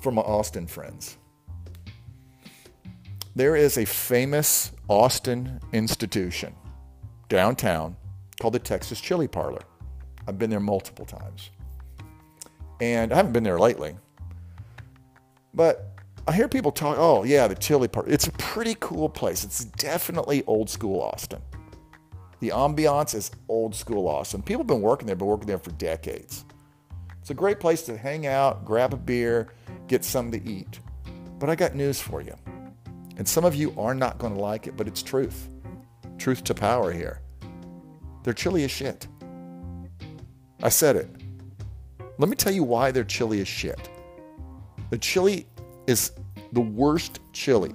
For 0.00 0.10
my 0.10 0.22
Austin 0.22 0.66
friends. 0.66 1.18
There 3.36 3.54
is 3.54 3.76
a 3.76 3.84
famous 3.84 4.72
Austin 4.88 5.60
institution 5.74 6.54
downtown 7.28 7.94
called 8.40 8.54
the 8.54 8.58
Texas 8.58 8.98
Chili 8.98 9.28
Parlor. 9.28 9.60
I've 10.26 10.38
been 10.38 10.48
there 10.48 10.58
multiple 10.58 11.04
times. 11.04 11.50
And 12.80 13.12
I 13.12 13.16
haven't 13.16 13.32
been 13.32 13.42
there 13.42 13.58
lately. 13.58 13.94
But 15.52 16.00
I 16.26 16.32
hear 16.32 16.48
people 16.48 16.72
talk, 16.72 16.96
oh, 16.98 17.24
yeah, 17.24 17.46
the 17.46 17.54
chili 17.54 17.88
parlor. 17.88 18.08
It's 18.08 18.26
a 18.26 18.32
pretty 18.32 18.74
cool 18.80 19.10
place. 19.10 19.44
It's 19.44 19.66
definitely 19.66 20.42
old 20.46 20.70
school 20.70 21.02
Austin. 21.02 21.42
The 22.40 22.48
ambiance 22.48 23.14
is 23.14 23.30
old 23.50 23.74
school 23.74 24.08
Austin. 24.08 24.40
People 24.40 24.60
have 24.60 24.66
been 24.66 24.80
working 24.80 25.06
there, 25.06 25.14
been 25.14 25.28
working 25.28 25.46
there 25.46 25.58
for 25.58 25.72
decades. 25.72 26.46
It's 27.20 27.28
a 27.28 27.34
great 27.34 27.60
place 27.60 27.82
to 27.82 27.98
hang 27.98 28.26
out, 28.26 28.64
grab 28.64 28.94
a 28.94 28.96
beer, 28.96 29.52
get 29.88 30.06
something 30.06 30.42
to 30.42 30.50
eat. 30.50 30.80
But 31.38 31.50
I 31.50 31.54
got 31.54 31.74
news 31.74 32.00
for 32.00 32.22
you. 32.22 32.34
And 33.16 33.26
some 33.26 33.44
of 33.44 33.54
you 33.54 33.74
are 33.78 33.94
not 33.94 34.18
going 34.18 34.34
to 34.34 34.40
like 34.40 34.66
it, 34.66 34.76
but 34.76 34.86
it's 34.86 35.02
truth. 35.02 35.48
Truth 36.18 36.44
to 36.44 36.54
power 36.54 36.92
here. 36.92 37.20
They're 38.22 38.34
chilly 38.34 38.64
as 38.64 38.70
shit. 38.70 39.06
I 40.62 40.68
said 40.68 40.96
it. 40.96 41.08
Let 42.18 42.28
me 42.28 42.36
tell 42.36 42.52
you 42.52 42.64
why 42.64 42.90
they're 42.90 43.04
chilly 43.04 43.40
as 43.40 43.48
shit. 43.48 43.90
The 44.90 44.98
chili 44.98 45.46
is 45.86 46.12
the 46.52 46.60
worst 46.60 47.20
chili. 47.32 47.72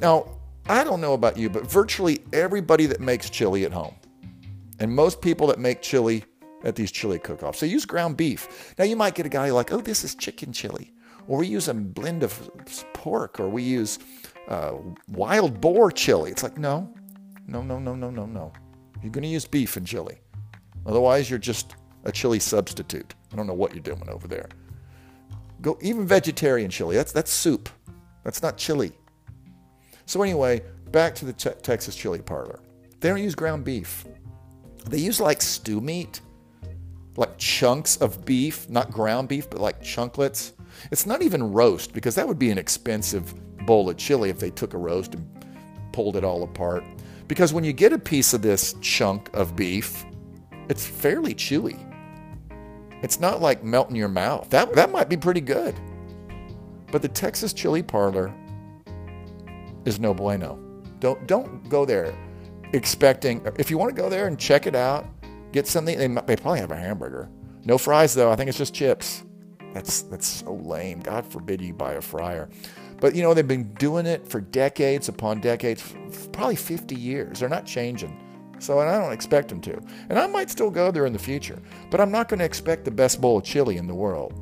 Now, 0.00 0.28
I 0.68 0.84
don't 0.84 1.00
know 1.00 1.14
about 1.14 1.36
you, 1.36 1.48
but 1.48 1.70
virtually 1.70 2.20
everybody 2.32 2.86
that 2.86 3.00
makes 3.00 3.30
chili 3.30 3.64
at 3.64 3.72
home, 3.72 3.94
and 4.78 4.94
most 4.94 5.20
people 5.20 5.46
that 5.48 5.58
make 5.58 5.80
chili 5.82 6.24
at 6.62 6.76
these 6.76 6.92
chili 6.92 7.18
cook-offs, 7.18 7.60
they 7.60 7.66
use 7.66 7.86
ground 7.86 8.16
beef. 8.16 8.74
Now, 8.78 8.84
you 8.84 8.96
might 8.96 9.14
get 9.14 9.26
a 9.26 9.30
guy 9.30 9.50
like, 9.50 9.72
oh, 9.72 9.80
this 9.80 10.04
is 10.04 10.14
chicken 10.14 10.52
chili. 10.52 10.92
Or 11.28 11.38
we 11.38 11.46
use 11.46 11.68
a 11.68 11.74
blend 11.74 12.22
of 12.24 12.50
pork, 12.94 13.38
or 13.38 13.48
we 13.48 13.62
use 13.62 13.98
uh, 14.48 14.72
wild 15.08 15.60
boar 15.60 15.92
chili. 15.92 16.30
It's 16.30 16.42
like, 16.42 16.58
no, 16.58 16.92
no, 17.46 17.62
no, 17.62 17.78
no, 17.78 17.94
no, 17.94 18.10
no, 18.10 18.26
no. 18.26 18.52
You're 19.02 19.12
going 19.12 19.22
to 19.22 19.28
use 19.28 19.44
beef 19.44 19.76
and 19.76 19.86
chili. 19.86 20.18
Otherwise, 20.86 21.28
you're 21.28 21.38
just 21.38 21.76
a 22.04 22.12
chili 22.12 22.38
substitute. 22.38 23.14
I 23.32 23.36
don't 23.36 23.46
know 23.46 23.54
what 23.54 23.74
you're 23.74 23.82
doing 23.82 24.08
over 24.08 24.26
there. 24.26 24.48
Go 25.60 25.78
even 25.82 26.06
vegetarian 26.06 26.70
chili. 26.70 26.96
That's 26.96 27.12
that's 27.12 27.30
soup. 27.30 27.68
That's 28.24 28.42
not 28.42 28.56
chili. 28.56 28.92
So 30.06 30.22
anyway, 30.22 30.62
back 30.90 31.14
to 31.16 31.24
the 31.24 31.32
te- 31.32 31.60
Texas 31.62 31.94
chili 31.94 32.20
parlor. 32.20 32.60
They 33.00 33.08
don't 33.08 33.22
use 33.22 33.34
ground 33.34 33.64
beef. 33.64 34.06
They 34.88 34.98
use 34.98 35.20
like 35.20 35.42
stew 35.42 35.80
meat, 35.80 36.20
like 37.16 37.36
chunks 37.36 37.96
of 37.98 38.24
beef, 38.24 38.68
not 38.70 38.90
ground 38.90 39.28
beef, 39.28 39.50
but 39.50 39.60
like 39.60 39.82
chunklets. 39.82 40.52
It's 40.90 41.06
not 41.06 41.22
even 41.22 41.52
roast 41.52 41.92
because 41.92 42.14
that 42.14 42.26
would 42.26 42.38
be 42.38 42.50
an 42.50 42.58
expensive 42.58 43.34
bowl 43.66 43.90
of 43.90 43.96
chili 43.96 44.30
if 44.30 44.38
they 44.38 44.50
took 44.50 44.74
a 44.74 44.78
roast 44.78 45.14
and 45.14 45.26
pulled 45.92 46.16
it 46.16 46.24
all 46.24 46.42
apart. 46.42 46.84
Because 47.26 47.52
when 47.52 47.64
you 47.64 47.72
get 47.72 47.92
a 47.92 47.98
piece 47.98 48.32
of 48.32 48.42
this 48.42 48.74
chunk 48.80 49.28
of 49.34 49.54
beef, 49.54 50.04
it's 50.68 50.86
fairly 50.86 51.34
chewy. 51.34 51.84
It's 53.02 53.20
not 53.20 53.40
like 53.40 53.62
melting 53.62 53.96
your 53.96 54.08
mouth. 54.08 54.48
That, 54.50 54.74
that 54.74 54.90
might 54.90 55.08
be 55.08 55.16
pretty 55.16 55.40
good. 55.40 55.74
But 56.90 57.02
the 57.02 57.08
Texas 57.08 57.52
Chili 57.52 57.82
Parlor 57.82 58.34
is 59.84 60.00
no 60.00 60.14
bueno. 60.14 60.58
Don't, 61.00 61.26
don't 61.26 61.68
go 61.68 61.84
there 61.84 62.16
expecting, 62.72 63.46
if 63.58 63.70
you 63.70 63.78
want 63.78 63.94
to 63.94 64.00
go 64.00 64.08
there 64.08 64.26
and 64.26 64.38
check 64.38 64.66
it 64.66 64.74
out, 64.74 65.06
get 65.52 65.66
something, 65.66 65.98
they, 65.98 66.06
they 66.06 66.36
probably 66.36 66.60
have 66.60 66.70
a 66.70 66.76
hamburger. 66.76 67.28
No 67.64 67.78
fries 67.78 68.14
though, 68.14 68.30
I 68.30 68.36
think 68.36 68.48
it's 68.48 68.58
just 68.58 68.74
chips. 68.74 69.24
That's, 69.74 70.02
that's 70.02 70.26
so 70.26 70.54
lame. 70.54 71.00
God 71.00 71.26
forbid 71.26 71.60
you 71.60 71.72
buy 71.72 71.94
a 71.94 72.00
fryer. 72.00 72.48
But 73.00 73.14
you 73.14 73.22
know, 73.22 73.34
they've 73.34 73.46
been 73.46 73.72
doing 73.74 74.06
it 74.06 74.26
for 74.26 74.40
decades 74.40 75.08
upon 75.08 75.40
decades, 75.40 75.94
probably 76.32 76.56
50 76.56 76.94
years. 76.94 77.40
They're 77.40 77.48
not 77.48 77.66
changing. 77.66 78.18
So 78.58 78.80
and 78.80 78.90
I 78.90 79.00
don't 79.00 79.12
expect 79.12 79.48
them 79.48 79.60
to. 79.62 79.80
And 80.08 80.18
I 80.18 80.26
might 80.26 80.50
still 80.50 80.70
go 80.70 80.90
there 80.90 81.06
in 81.06 81.12
the 81.12 81.18
future, 81.18 81.60
but 81.90 82.00
I'm 82.00 82.10
not 82.10 82.28
going 82.28 82.40
to 82.40 82.44
expect 82.44 82.84
the 82.84 82.90
best 82.90 83.20
bowl 83.20 83.38
of 83.38 83.44
chili 83.44 83.76
in 83.76 83.86
the 83.86 83.94
world. 83.94 84.34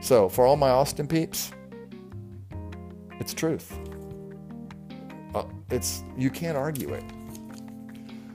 So 0.00 0.28
for 0.28 0.46
all 0.46 0.56
my 0.56 0.70
Austin 0.70 1.06
peeps, 1.06 1.52
it's 3.20 3.32
truth. 3.32 3.78
Uh, 5.34 5.44
it's 5.70 6.02
you 6.16 6.28
can't 6.28 6.56
argue 6.56 6.92
it. 6.92 7.04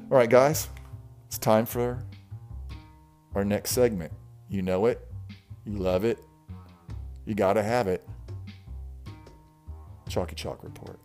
All 0.10 0.18
right, 0.18 0.30
guys, 0.30 0.70
it's 1.26 1.38
time 1.38 1.66
for 1.66 2.02
our 3.36 3.44
next 3.44 3.72
segment. 3.72 4.14
You 4.50 4.62
know 4.62 4.86
it, 4.86 5.06
you 5.66 5.74
love 5.74 6.06
it, 6.06 6.20
you 7.28 7.36
got 7.36 7.54
to 7.54 7.64
have 7.64 7.88
it. 7.90 8.08
Chalky 10.08 10.34
Chalk 10.34 10.64
Report. 10.64 10.98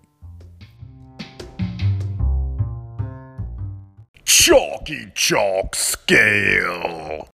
Chalky 4.24 5.10
Chalk 5.16 5.74
Scale. 5.74 7.28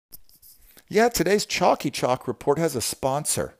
Yeah, 0.87 1.09
today's 1.09 1.47
Chalky 1.47 1.89
Chalk 1.89 2.27
Report 2.27 2.59
has 2.59 2.75
a 2.75 2.81
sponsor. 2.81 3.55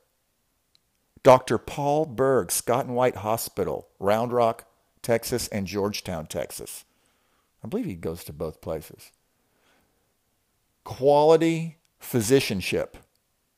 Dr. 1.24 1.58
Paul 1.58 2.06
Berg, 2.06 2.52
Scott 2.52 2.86
and 2.86 2.96
White 2.96 3.18
Hospital, 3.18 3.88
Round 3.98 4.32
Rock, 4.32 4.68
Texas, 5.02 5.48
and 5.48 5.66
Georgetown, 5.66 6.28
Texas. 6.28 6.86
I 7.64 7.68
believe 7.68 7.86
he 7.86 7.96
goes 7.96 8.24
to 8.26 8.34
both 8.34 8.62
places. 8.62 9.12
Quality 10.84 11.80
physicianship. 12.00 12.94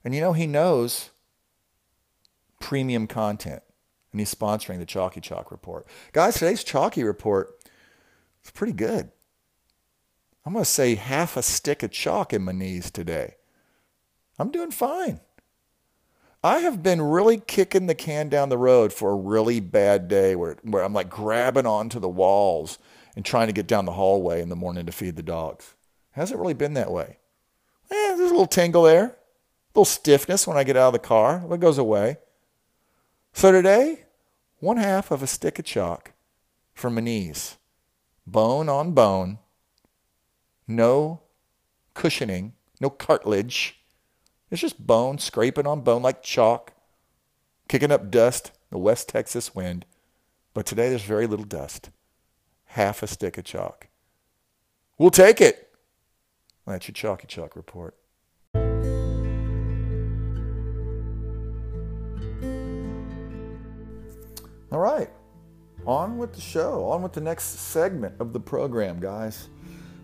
And 0.05 0.15
you 0.15 0.21
know, 0.21 0.31
he 0.31 0.47
knows 0.47 1.09
premium 2.59 3.07
content. 3.07 3.63
And 4.11 4.21
he's 4.21 4.33
sponsoring 4.33 4.79
the 4.79 4.85
Chalky 4.85 5.21
Chalk 5.21 5.51
Report. 5.51 5.85
Guys, 6.13 6.35
today's 6.35 6.63
Chalky 6.63 7.03
Report 7.03 7.53
is 8.43 8.51
pretty 8.51 8.73
good. 8.73 9.11
I'm 10.45 10.53
going 10.53 10.63
to 10.63 10.71
say 10.71 10.95
half 10.95 11.35
a 11.35 11.43
stick 11.43 11.83
of 11.83 11.91
chalk 11.91 12.31
in 12.31 12.41
my 12.41 12.53
knees 12.53 12.89
today. 12.89 13.35
I'm 14.39 14.49
doing 14.49 14.71
fine. 14.71 15.19
I 16.43 16.59
have 16.59 16.81
been 16.81 17.01
really 17.01 17.37
kicking 17.37 17.87
the 17.87 17.95
can 17.95 18.29
down 18.29 18.47
the 18.47 18.57
road 18.57 18.93
for 18.93 19.11
a 19.11 19.15
really 19.15 19.59
bad 19.59 20.07
day 20.07 20.35
where, 20.35 20.55
where 20.63 20.83
I'm 20.83 20.93
like 20.93 21.09
grabbing 21.09 21.65
onto 21.65 21.99
the 21.99 22.07
walls 22.07 22.77
and 23.15 23.25
trying 23.25 23.47
to 23.47 23.53
get 23.53 23.67
down 23.67 23.85
the 23.85 23.91
hallway 23.91 24.41
in 24.41 24.47
the 24.47 24.55
morning 24.55 24.85
to 24.85 24.91
feed 24.91 25.17
the 25.17 25.23
dogs. 25.23 25.73
Hasn't 26.11 26.39
really 26.39 26.53
been 26.53 26.75
that 26.75 26.91
way. 26.91 27.17
Eh, 27.91 28.15
there's 28.15 28.19
a 28.19 28.33
little 28.33 28.47
tingle 28.47 28.83
there, 28.83 29.03
a 29.05 29.15
little 29.73 29.85
stiffness 29.85 30.47
when 30.47 30.55
I 30.55 30.63
get 30.63 30.77
out 30.77 30.87
of 30.87 30.93
the 30.93 30.99
car. 30.99 31.43
It 31.51 31.59
goes 31.59 31.77
away. 31.77 32.17
So 33.37 33.51
today, 33.51 34.05
one 34.61 34.77
half 34.77 35.11
of 35.11 35.21
a 35.21 35.27
stick 35.27 35.59
of 35.59 35.65
chalk 35.65 36.13
for 36.73 36.89
my 36.89 37.01
knees, 37.01 37.57
bone 38.25 38.67
on 38.67 38.93
bone, 38.93 39.37
no 40.67 41.21
cushioning, 41.93 42.53
no 42.81 42.89
cartilage. 42.89 43.79
It's 44.49 44.61
just 44.61 44.87
bone 44.87 45.19
scraping 45.19 45.67
on 45.67 45.81
bone 45.81 46.01
like 46.01 46.23
chalk, 46.23 46.73
kicking 47.67 47.91
up 47.91 48.09
dust, 48.09 48.53
the 48.71 48.79
West 48.79 49.07
Texas 49.09 49.53
wind. 49.53 49.85
But 50.55 50.65
today 50.65 50.89
there's 50.89 51.03
very 51.03 51.27
little 51.27 51.45
dust. 51.45 51.91
Half 52.65 53.03
a 53.03 53.07
stick 53.07 53.37
of 53.37 53.43
chalk. 53.43 53.87
We'll 54.97 55.11
take 55.11 55.41
it. 55.41 55.75
That's 56.65 56.87
your 56.87 56.93
Chalky 56.93 57.27
Chalk 57.27 57.55
report. 57.55 57.95
All 64.71 64.79
right. 64.79 65.09
On 65.85 66.17
with 66.17 66.33
the 66.33 66.41
show. 66.41 66.85
On 66.85 67.01
with 67.01 67.13
the 67.13 67.21
next 67.21 67.59
segment 67.59 68.15
of 68.19 68.33
the 68.33 68.39
program, 68.39 68.99
guys. 68.99 69.49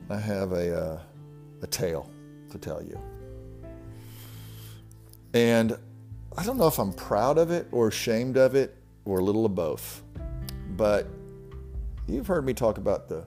I 0.10 0.17
have 0.17 0.53
a, 0.53 0.79
uh, 0.79 1.01
a 1.62 1.67
tale 1.67 2.10
to 2.50 2.58
tell 2.58 2.82
you. 2.82 3.00
And 5.34 5.77
I 6.38 6.43
don't 6.46 6.58
know 6.58 6.67
if 6.67 6.79
I'm 6.79 6.93
proud 6.93 7.38
of 7.38 7.51
it 7.51 7.67
or 7.72 7.89
ashamed 7.89 8.38
of 8.38 8.55
it 8.55 8.77
or 9.05 9.20
a 9.20 9.24
little 9.24 9.46
of 9.46 9.53
both. 9.55 10.03
But 10.77 11.08
you've 12.08 12.27
heard 12.27 12.46
me 12.46 12.53
talk 12.53 12.77
about 12.77 13.10
the, 13.10 13.25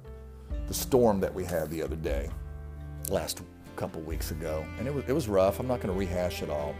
the 0.68 0.74
storm 0.74 1.20
that 1.20 1.34
we 1.34 1.44
had 1.44 1.70
the 1.70 1.82
other 1.82 1.96
day, 1.96 2.30
last 3.10 3.42
couple 3.74 4.00
weeks 4.02 4.30
ago. 4.30 4.64
And 4.78 4.86
it 4.86 4.94
was, 4.94 5.04
it 5.06 5.12
was 5.12 5.28
rough. 5.28 5.60
I'm 5.60 5.68
not 5.68 5.80
going 5.80 5.92
to 5.92 5.98
rehash 5.98 6.42
it 6.42 6.48
all. 6.48 6.74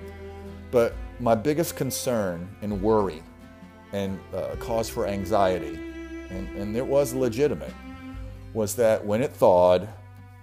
But 0.71 0.95
my 1.21 1.35
biggest 1.35 1.77
concern 1.77 2.49
and 2.63 2.81
worry 2.81 3.23
and 3.93 4.19
uh, 4.35 4.57
cause 4.59 4.88
for 4.88 5.07
anxiety, 5.07 5.78
and, 6.31 6.49
and 6.57 6.76
it 6.76 6.87
was 6.87 7.14
legitimate, 7.14 7.75
was 8.52 8.75
that 8.76 9.05
when 9.05 9.23
it 9.23 9.33
thawed 9.33 9.88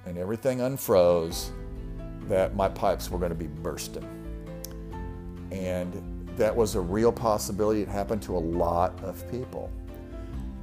and 0.05 0.17
everything 0.17 0.59
unfroze, 0.59 1.49
that 2.27 2.55
my 2.55 2.69
pipes 2.69 3.09
were 3.09 3.19
going 3.19 3.31
to 3.31 3.35
be 3.35 3.47
bursting. 3.47 4.07
And 5.51 6.29
that 6.37 6.55
was 6.55 6.75
a 6.75 6.81
real 6.81 7.11
possibility. 7.11 7.81
It 7.81 7.87
happened 7.87 8.21
to 8.23 8.35
a 8.35 8.39
lot 8.39 8.97
of 9.03 9.29
people. 9.29 9.69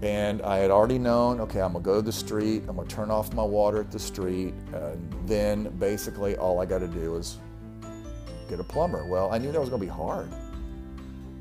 And 0.03 0.41
I 0.43 0.57
had 0.57 0.71
already 0.71 0.99
known, 0.99 1.41
okay, 1.41 1.61
I'm 1.61 1.75
gonna 1.75 1.85
go 1.85 1.97
to 1.97 2.03
the 2.03 2.13
street, 2.13 2.63
I'm 2.67 2.77
gonna 2.77 2.89
turn 2.89 3.11
off 3.11 3.35
my 3.35 3.43
water 3.43 3.81
at 3.81 3.91
the 3.91 3.99
street, 3.99 4.55
and 4.73 5.15
then 5.27 5.65
basically 5.79 6.37
all 6.37 6.59
I 6.59 6.65
gotta 6.65 6.89
do 6.89 7.17
is 7.17 7.37
get 8.49 8.61
a 8.61 8.65
plumber. 8.65 9.07
Well, 9.07 9.31
I 9.31 9.37
knew 9.37 9.53
that 9.53 9.61
was 9.61 9.69
gonna 9.69 9.81
be 9.81 9.87
hard. 9.87 10.31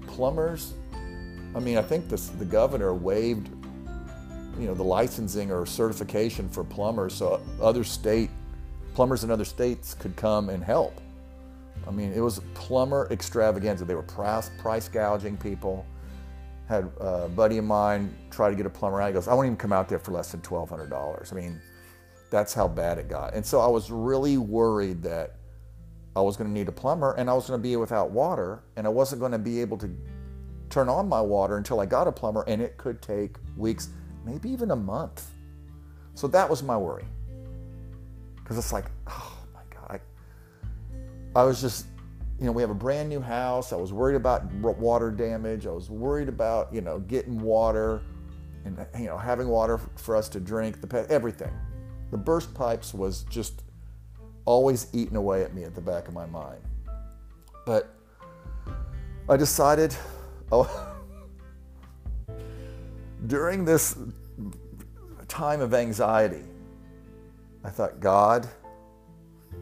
Plumbers, 0.07 0.73
I 1.55 1.59
mean, 1.59 1.77
I 1.77 1.81
think 1.81 2.09
this, 2.09 2.27
the 2.27 2.45
governor 2.45 2.93
waived, 2.93 3.49
you 4.59 4.67
know, 4.67 4.73
the 4.73 4.83
licensing 4.83 5.51
or 5.51 5.65
certification 5.65 6.47
for 6.49 6.63
plumbers 6.63 7.13
so 7.13 7.41
other 7.61 7.83
state, 7.83 8.29
plumbers 8.93 9.23
in 9.23 9.31
other 9.31 9.45
states 9.45 9.93
could 9.93 10.15
come 10.15 10.49
and 10.49 10.63
help. 10.63 11.01
I 11.87 11.91
mean, 11.91 12.13
it 12.13 12.19
was 12.19 12.39
plumber 12.53 13.07
extravaganza. 13.09 13.85
They 13.85 13.95
were 13.95 14.03
price, 14.03 14.51
price 14.59 14.87
gouging 14.87 15.37
people 15.37 15.85
had 16.67 16.91
a 16.99 17.27
buddy 17.27 17.57
of 17.57 17.65
mine 17.65 18.15
try 18.29 18.49
to 18.49 18.55
get 18.55 18.67
a 18.67 18.69
plumber 18.69 19.01
out. 19.01 19.07
He 19.07 19.13
goes, 19.13 19.27
I 19.27 19.33
won't 19.33 19.47
even 19.47 19.57
come 19.57 19.73
out 19.73 19.89
there 19.89 19.97
for 19.97 20.11
less 20.11 20.31
than 20.31 20.41
$1,200. 20.41 21.31
I 21.31 21.35
mean, 21.35 21.59
that's 22.29 22.53
how 22.53 22.67
bad 22.67 22.99
it 22.99 23.09
got. 23.09 23.33
And 23.33 23.43
so 23.43 23.59
I 23.59 23.67
was 23.67 23.89
really 23.89 24.37
worried 24.37 25.01
that 25.01 25.37
I 26.15 26.21
was 26.21 26.37
going 26.37 26.47
to 26.47 26.53
need 26.53 26.67
a 26.67 26.71
plumber 26.71 27.13
and 27.13 27.27
I 27.27 27.33
was 27.33 27.47
going 27.47 27.59
to 27.59 27.63
be 27.63 27.75
without 27.75 28.11
water 28.11 28.61
and 28.75 28.85
I 28.85 28.89
wasn't 28.91 29.19
going 29.19 29.31
to 29.31 29.39
be 29.39 29.61
able 29.61 29.77
to 29.79 29.89
turn 30.69 30.89
on 30.89 31.07
my 31.07 31.21
water 31.21 31.57
until 31.57 31.79
I 31.79 31.85
got 31.85 32.07
a 32.07 32.11
plumber 32.11 32.43
and 32.47 32.61
it 32.61 32.77
could 32.77 33.01
take 33.01 33.37
weeks, 33.57 33.89
maybe 34.25 34.49
even 34.49 34.71
a 34.71 34.75
month. 34.75 35.31
So 36.13 36.27
that 36.27 36.49
was 36.49 36.63
my 36.63 36.77
worry. 36.77 37.05
Because 38.35 38.57
it's 38.57 38.73
like, 38.73 38.85
oh 39.07 39.37
my 39.53 39.61
God. 39.69 40.01
I, 41.35 41.39
I 41.39 41.43
was 41.43 41.61
just 41.61 41.85
you 42.39 42.45
know, 42.45 42.53
we 42.53 42.61
have 42.61 42.71
a 42.71 42.75
brand 42.75 43.09
new 43.09 43.19
house. 43.19 43.73
I 43.73 43.75
was 43.75 43.91
worried 43.91 44.15
about 44.15 44.49
water 44.53 45.11
damage. 45.11 45.67
I 45.67 45.71
was 45.71 45.89
worried 45.89 46.29
about, 46.29 46.73
you 46.73 46.79
know, 46.79 46.99
getting 46.99 47.37
water 47.39 48.01
and, 48.63 48.85
you 48.97 49.07
know, 49.07 49.17
having 49.17 49.49
water 49.49 49.77
for 49.97 50.15
us 50.15 50.29
to 50.29 50.39
drink, 50.39 50.79
the 50.79 50.87
pet, 50.87 51.11
everything. 51.11 51.51
The 52.11 52.17
burst 52.17 52.53
pipes 52.53 52.93
was 52.93 53.23
just 53.23 53.63
always 54.45 54.87
eating 54.93 55.17
away 55.17 55.43
at 55.43 55.53
me 55.53 55.63
at 55.63 55.75
the 55.75 55.81
back 55.81 56.07
of 56.07 56.13
my 56.13 56.25
mind. 56.25 56.61
But 57.65 57.93
I 59.27 59.35
decided, 59.35 59.93
oh, 60.51 60.95
during 63.27 63.65
this 63.65 63.97
time 65.27 65.61
of 65.61 65.73
anxiety, 65.73 66.43
I 67.63 67.69
thought, 67.69 67.99
God, 67.99 68.47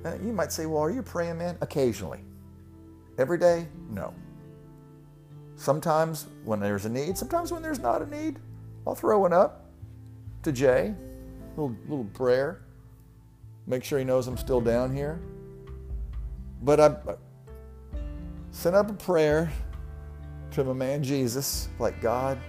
eh, 0.05 0.15
you 0.23 0.31
might 0.31 0.51
say, 0.51 0.65
well, 0.65 0.81
are 0.83 0.91
you 0.91 1.01
praying, 1.01 1.37
man? 1.37 1.57
Occasionally. 1.61 2.19
Every 3.17 3.37
day? 3.37 3.67
No. 3.89 4.13
Sometimes 5.55 6.27
when 6.45 6.59
there's 6.59 6.85
a 6.85 6.89
need, 6.89 7.17
sometimes 7.17 7.51
when 7.51 7.63
there's 7.63 7.79
not 7.79 8.01
a 8.01 8.05
need, 8.05 8.39
I'll 8.85 8.95
throw 8.95 9.19
one 9.19 9.33
up 9.33 9.65
to 10.43 10.51
Jay, 10.51 10.93
little 11.55 11.75
little 11.89 12.05
prayer. 12.13 12.61
Make 13.65 13.83
sure 13.83 13.97
he 13.97 14.05
knows 14.05 14.27
I'm 14.27 14.37
still 14.37 14.61
down 14.61 14.95
here. 14.95 15.19
But 16.61 16.79
I, 16.79 16.85
I 16.87 17.15
sent 18.51 18.75
up 18.75 18.89
a 18.89 18.93
prayer 18.93 19.51
to 20.57 20.63
my 20.63 20.73
man 20.73 21.03
Jesus, 21.03 21.69
like 21.77 22.01
God, 22.01 22.39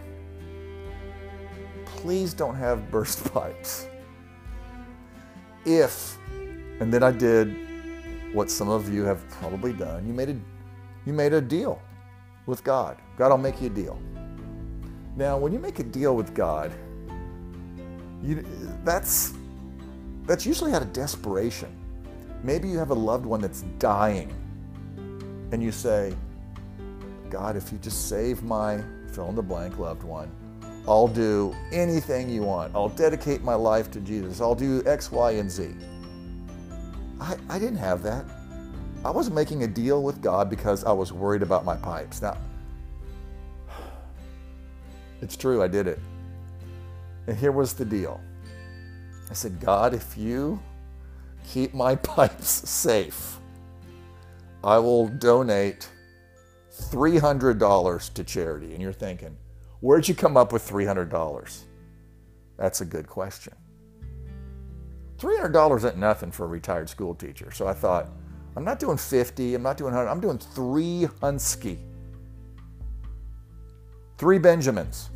please 1.85 2.33
don't 2.33 2.55
have 2.55 2.91
burst 2.91 3.23
pipes. 3.35 3.87
If, 5.67 6.17
and 6.81 6.93
then 6.93 7.03
I 7.03 7.11
did 7.11 8.35
what 8.35 8.51
some 8.51 8.71
of 8.71 8.93
you 8.93 9.05
have 9.05 9.29
probably 9.29 9.75
done, 9.75 10.07
you 10.07 10.15
made 10.15 10.31
a 10.31 10.37
you 11.05 11.13
made 11.13 11.33
a 11.33 11.41
deal 11.41 11.81
with 12.47 12.65
God. 12.65 12.97
God 13.17 13.31
I'll 13.31 13.39
make 13.39 13.61
you 13.61 13.67
a 13.67 13.71
deal. 13.71 13.99
Now, 15.17 15.37
when 15.37 15.53
you 15.53 15.59
make 15.59 15.79
a 15.79 15.85
deal 15.85 16.17
with 16.17 16.35
God, 16.35 16.73
you, 18.23 18.45
that's, 18.85 19.35
that's 20.27 20.47
usually 20.47 20.73
out 20.73 20.83
of 20.83 20.93
desperation. 20.93 21.75
Maybe 22.43 22.69
you 22.69 22.79
have 22.79 22.91
a 22.91 22.95
loved 22.95 23.27
one 23.27 23.41
that's 23.41 23.63
dying, 23.79 24.33
and 25.51 25.63
you 25.63 25.73
say, 25.73 26.15
God, 27.31 27.57
if 27.57 27.73
you 27.73 27.79
just 27.79 28.09
save 28.09 28.43
my 28.43 28.83
fill 29.13 29.29
in 29.29 29.35
the 29.35 29.43
blank 29.43 29.79
loved 29.79 30.03
one, 30.03 30.31
I'll 30.87 31.09
do 31.09 31.55
anything 31.71 32.31
you 32.31 32.43
want. 32.43 32.75
I'll 32.75 32.89
dedicate 32.89 33.43
my 33.43 33.55
life 33.55 33.91
to 33.93 34.01
Jesus. 34.01 34.41
I'll 34.41 34.55
do 34.55 34.83
X, 34.87 35.13
Y, 35.13 35.33
and 35.33 35.51
Z. 35.51 35.75
I, 37.21 37.37
I 37.49 37.59
didn't 37.59 37.77
have 37.77 38.03
that. 38.05 38.25
I 39.05 39.11
was 39.11 39.31
making 39.31 39.65
a 39.65 39.67
deal 39.67 40.03
with 40.03 40.23
God 40.23 40.49
because 40.49 40.85
I 40.85 40.93
was 40.93 41.13
worried 41.13 41.43
about 41.43 41.65
my 41.65 41.77
pipes. 41.77 42.23
Now, 42.23 42.39
it's 45.21 45.37
true, 45.37 45.63
I 45.63 45.69
did 45.69 45.87
it. 45.87 45.99
And 47.27 47.37
here 47.37 47.53
was 47.53 47.75
the 47.75 47.85
deal 47.85 48.21
I 49.31 49.35
said, 49.35 49.61
God, 49.61 49.93
if 49.93 50.17
you 50.17 50.61
keep 51.47 51.75
my 51.75 51.95
pipes 52.15 52.49
safe, 52.49 53.39
I 54.65 54.79
will 54.79 55.09
donate 55.09 55.91
$300 56.79 58.15
to 58.15 58.25
charity. 58.25 58.73
And 58.73 58.83
you're 58.83 58.93
thinking, 58.93 59.37
where'd 59.81 60.09
you 60.09 60.15
come 60.15 60.37
up 60.37 60.53
with 60.53 60.69
$300? 60.69 61.65
That's 62.57 62.81
a 62.81 62.85
good 62.85 63.07
question. 63.07 63.55
$300 65.19 65.77
isn't 65.79 65.97
nothing 65.97 66.31
for 66.31 66.45
a 66.45 66.49
retired 66.49 66.89
school 66.89 67.15
teacher. 67.15 67.51
So 67.51 67.67
I 67.67 67.73
thought, 67.73 68.11
I'm 68.57 68.65
not 68.65 68.79
doing 68.79 68.97
50, 68.97 69.55
I'm 69.55 69.63
not 69.63 69.77
doing 69.77 69.93
100, 69.93 70.11
I'm 70.11 70.21
doing 70.21 70.39
three 70.39 71.09
Hunsky. 71.21 71.79
Three 74.17 74.39
Benjamins. 74.39 75.11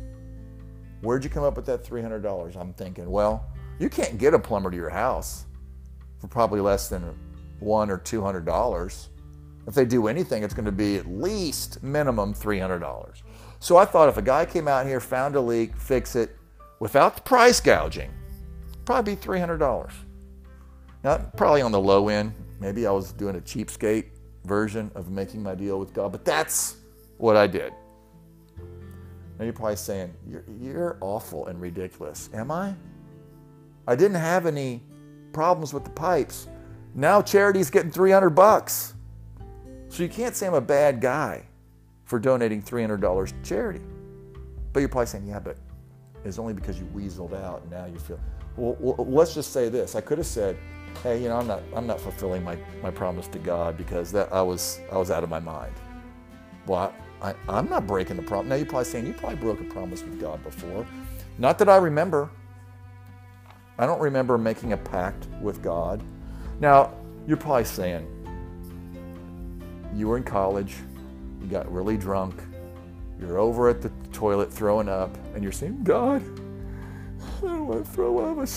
Where'd 1.01 1.23
you 1.23 1.29
come 1.29 1.43
up 1.43 1.57
with 1.57 1.65
that 1.65 1.83
$300? 1.83 2.55
I'm 2.55 2.73
thinking, 2.73 3.09
well, 3.09 3.49
you 3.79 3.89
can't 3.89 4.17
get 4.17 4.33
a 4.33 4.39
plumber 4.39 4.71
to 4.71 4.77
your 4.77 4.89
house 4.89 5.45
for 6.19 6.27
probably 6.27 6.61
less 6.61 6.87
than 6.87 7.13
one 7.59 7.89
or 7.89 7.97
two 7.97 8.21
hundred 8.21 8.45
dollars. 8.45 9.09
If 9.67 9.73
they 9.75 9.85
do 9.85 10.07
anything, 10.07 10.43
it's 10.43 10.53
going 10.53 10.65
to 10.65 10.71
be 10.71 10.97
at 10.97 11.07
least 11.07 11.81
minimum 11.83 12.33
three 12.33 12.59
hundred 12.59 12.79
dollars. 12.79 13.23
So 13.59 13.77
I 13.77 13.85
thought 13.85 14.09
if 14.09 14.17
a 14.17 14.21
guy 14.21 14.45
came 14.45 14.67
out 14.67 14.85
here, 14.85 14.99
found 14.99 15.35
a 15.35 15.41
leak, 15.41 15.77
fix 15.77 16.15
it 16.15 16.35
without 16.79 17.15
the 17.15 17.21
price 17.21 17.61
gouging, 17.61 18.11
probably 18.85 19.15
be 19.15 19.21
three 19.21 19.39
hundred 19.39 19.57
dollars. 19.57 19.93
Now, 21.03 21.17
probably 21.35 21.61
on 21.61 21.71
the 21.71 21.79
low 21.79 22.07
end, 22.09 22.33
Maybe 22.63 22.87
I 22.87 22.91
was 22.91 23.11
doing 23.11 23.35
a 23.35 23.41
cheapskate 23.41 24.05
version 24.45 24.89
of 24.95 25.09
making 25.09 25.43
my 25.43 25.53
deal 25.53 25.81
with 25.81 25.93
God, 25.93 26.13
but 26.13 26.23
that's 26.23 26.77
what 27.17 27.35
I 27.35 27.45
did. 27.45 27.73
Now 29.37 29.43
you're 29.43 29.51
probably 29.51 29.75
saying, 29.75 30.13
you're, 30.25 30.45
you're 30.61 30.97
awful 31.01 31.47
and 31.47 31.59
ridiculous. 31.59 32.29
Am 32.33 32.51
I? 32.51 32.73
I 33.85 33.97
didn't 33.97 34.15
have 34.15 34.45
any 34.45 34.81
problems 35.33 35.73
with 35.73 35.83
the 35.83 35.89
pipes. 35.89 36.47
Now 36.95 37.21
charity's 37.21 37.69
getting 37.69 37.91
300 37.91 38.29
bucks. 38.29 38.92
So 39.93 40.01
you 40.01 40.09
can't 40.09 40.35
say 40.35 40.47
I'm 40.47 40.55
a 40.55 40.59
bad 40.59 41.01
guy 41.01 41.43
for 42.05 42.17
donating 42.17 42.63
$300 42.63 43.27
to 43.27 43.33
charity. 43.47 43.81
But 44.73 44.79
you're 44.79 44.89
probably 44.89 45.05
saying, 45.05 45.27
yeah, 45.27 45.37
but 45.37 45.55
it's 46.25 46.39
only 46.39 46.55
because 46.55 46.79
you 46.79 46.85
weaseled 46.95 47.39
out 47.39 47.61
and 47.61 47.69
now 47.69 47.85
you 47.85 47.99
feel. 47.99 48.19
Well, 48.57 48.75
well, 48.79 49.07
let's 49.07 49.35
just 49.35 49.53
say 49.53 49.69
this. 49.69 49.93
I 49.93 50.01
could 50.01 50.17
have 50.17 50.25
said, 50.25 50.57
hey, 51.03 51.21
you 51.21 51.29
know, 51.29 51.37
I'm 51.37 51.45
not, 51.45 51.61
I'm 51.75 51.85
not 51.85 52.01
fulfilling 52.01 52.43
my, 52.43 52.57
my 52.81 52.89
promise 52.89 53.27
to 53.27 53.37
God 53.37 53.77
because 53.77 54.11
that 54.13 54.33
I 54.33 54.41
was, 54.41 54.79
I 54.91 54.97
was 54.97 55.11
out 55.11 55.23
of 55.23 55.29
my 55.29 55.39
mind. 55.39 55.75
Well, 56.65 56.91
I, 57.21 57.35
I, 57.47 57.59
am 57.59 57.69
not 57.69 57.85
breaking 57.85 58.15
the 58.15 58.23
promise. 58.23 58.49
Now 58.49 58.55
you're 58.55 58.65
probably 58.65 58.85
saying 58.85 59.05
you 59.05 59.13
probably 59.13 59.37
broke 59.37 59.61
a 59.61 59.65
promise 59.65 60.01
with 60.01 60.19
God 60.19 60.41
before. 60.41 60.87
Not 61.37 61.59
that 61.59 61.69
I 61.69 61.77
remember. 61.77 62.31
I 63.77 63.85
don't 63.85 64.01
remember 64.01 64.39
making 64.39 64.73
a 64.73 64.77
pact 64.77 65.27
with 65.39 65.61
God. 65.61 66.01
Now, 66.59 66.95
you're 67.27 67.37
probably 67.37 67.65
saying 67.65 68.07
you 69.97 70.07
were 70.07 70.17
in 70.17 70.23
college, 70.23 70.75
you 71.41 71.47
got 71.47 71.71
really 71.71 71.97
drunk, 71.97 72.35
you're 73.19 73.37
over 73.37 73.69
at 73.69 73.81
the 73.81 73.89
toilet 74.11 74.51
throwing 74.51 74.89
up, 74.89 75.15
and 75.33 75.43
you're 75.43 75.51
saying, 75.51 75.83
God, 75.83 76.21
I 77.37 77.41
don't 77.41 77.67
want 77.67 77.85
to 77.85 77.91
throw 77.91 78.19
up. 78.19 78.47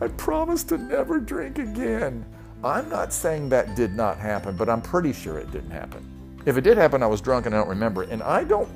I 0.00 0.08
promise 0.08 0.64
to 0.64 0.78
never 0.78 1.20
drink 1.20 1.58
again. 1.58 2.24
I'm 2.64 2.88
not 2.88 3.12
saying 3.12 3.48
that 3.48 3.74
did 3.74 3.94
not 3.94 4.18
happen, 4.18 4.56
but 4.56 4.68
I'm 4.68 4.82
pretty 4.82 5.12
sure 5.12 5.38
it 5.38 5.50
didn't 5.50 5.70
happen. 5.70 6.08
If 6.46 6.56
it 6.56 6.62
did 6.62 6.76
happen, 6.76 7.02
I 7.02 7.06
was 7.06 7.20
drunk 7.20 7.46
and 7.46 7.54
I 7.54 7.58
don't 7.58 7.68
remember. 7.68 8.02
And 8.02 8.22
I 8.22 8.44
don't, 8.44 8.68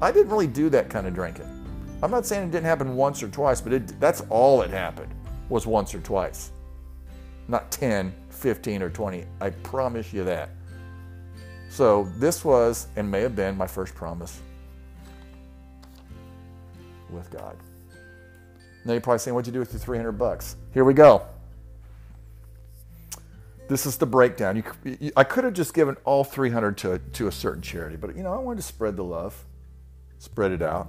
I 0.00 0.10
didn't 0.12 0.30
really 0.30 0.46
do 0.46 0.68
that 0.70 0.88
kind 0.88 1.06
of 1.06 1.14
drinking. 1.14 1.46
I'm 2.02 2.10
not 2.10 2.26
saying 2.26 2.48
it 2.48 2.50
didn't 2.52 2.66
happen 2.66 2.94
once 2.94 3.22
or 3.22 3.28
twice, 3.28 3.60
but 3.60 3.72
it, 3.72 4.00
that's 4.00 4.22
all 4.28 4.62
it 4.62 4.70
happened 4.70 5.12
was 5.48 5.66
once 5.66 5.94
or 5.94 6.00
twice. 6.00 6.52
Not 7.48 7.70
10, 7.70 8.12
15, 8.30 8.82
or 8.82 8.90
20. 8.90 9.24
I 9.40 9.50
promise 9.50 10.12
you 10.12 10.22
that. 10.24 10.50
So 11.68 12.08
this 12.16 12.44
was 12.44 12.88
and 12.96 13.10
may 13.10 13.20
have 13.20 13.36
been 13.36 13.56
my 13.56 13.66
first 13.66 13.94
promise 13.94 14.40
with 17.10 17.30
God. 17.30 17.56
Now 18.84 18.92
you're 18.92 19.00
probably 19.00 19.18
saying, 19.18 19.34
what'd 19.34 19.46
you 19.46 19.52
do 19.52 19.58
with 19.60 19.72
your 19.72 19.80
300 19.80 20.12
bucks? 20.12 20.56
Here 20.72 20.84
we 20.84 20.94
go. 20.94 21.26
this 23.68 23.84
is 23.84 23.98
the 23.98 24.06
breakdown. 24.06 24.56
You, 24.56 24.96
you, 24.98 25.12
I 25.16 25.24
could 25.24 25.44
have 25.44 25.52
just 25.52 25.74
given 25.74 25.96
all 26.04 26.24
300 26.24 26.78
to, 26.78 26.98
to 26.98 27.28
a 27.28 27.32
certain 27.32 27.62
charity, 27.62 27.96
but 27.96 28.16
you 28.16 28.22
know, 28.22 28.32
I 28.32 28.38
wanted 28.38 28.56
to 28.56 28.62
spread 28.62 28.96
the 28.96 29.04
love, 29.04 29.44
spread 30.18 30.52
it 30.52 30.62
out. 30.62 30.88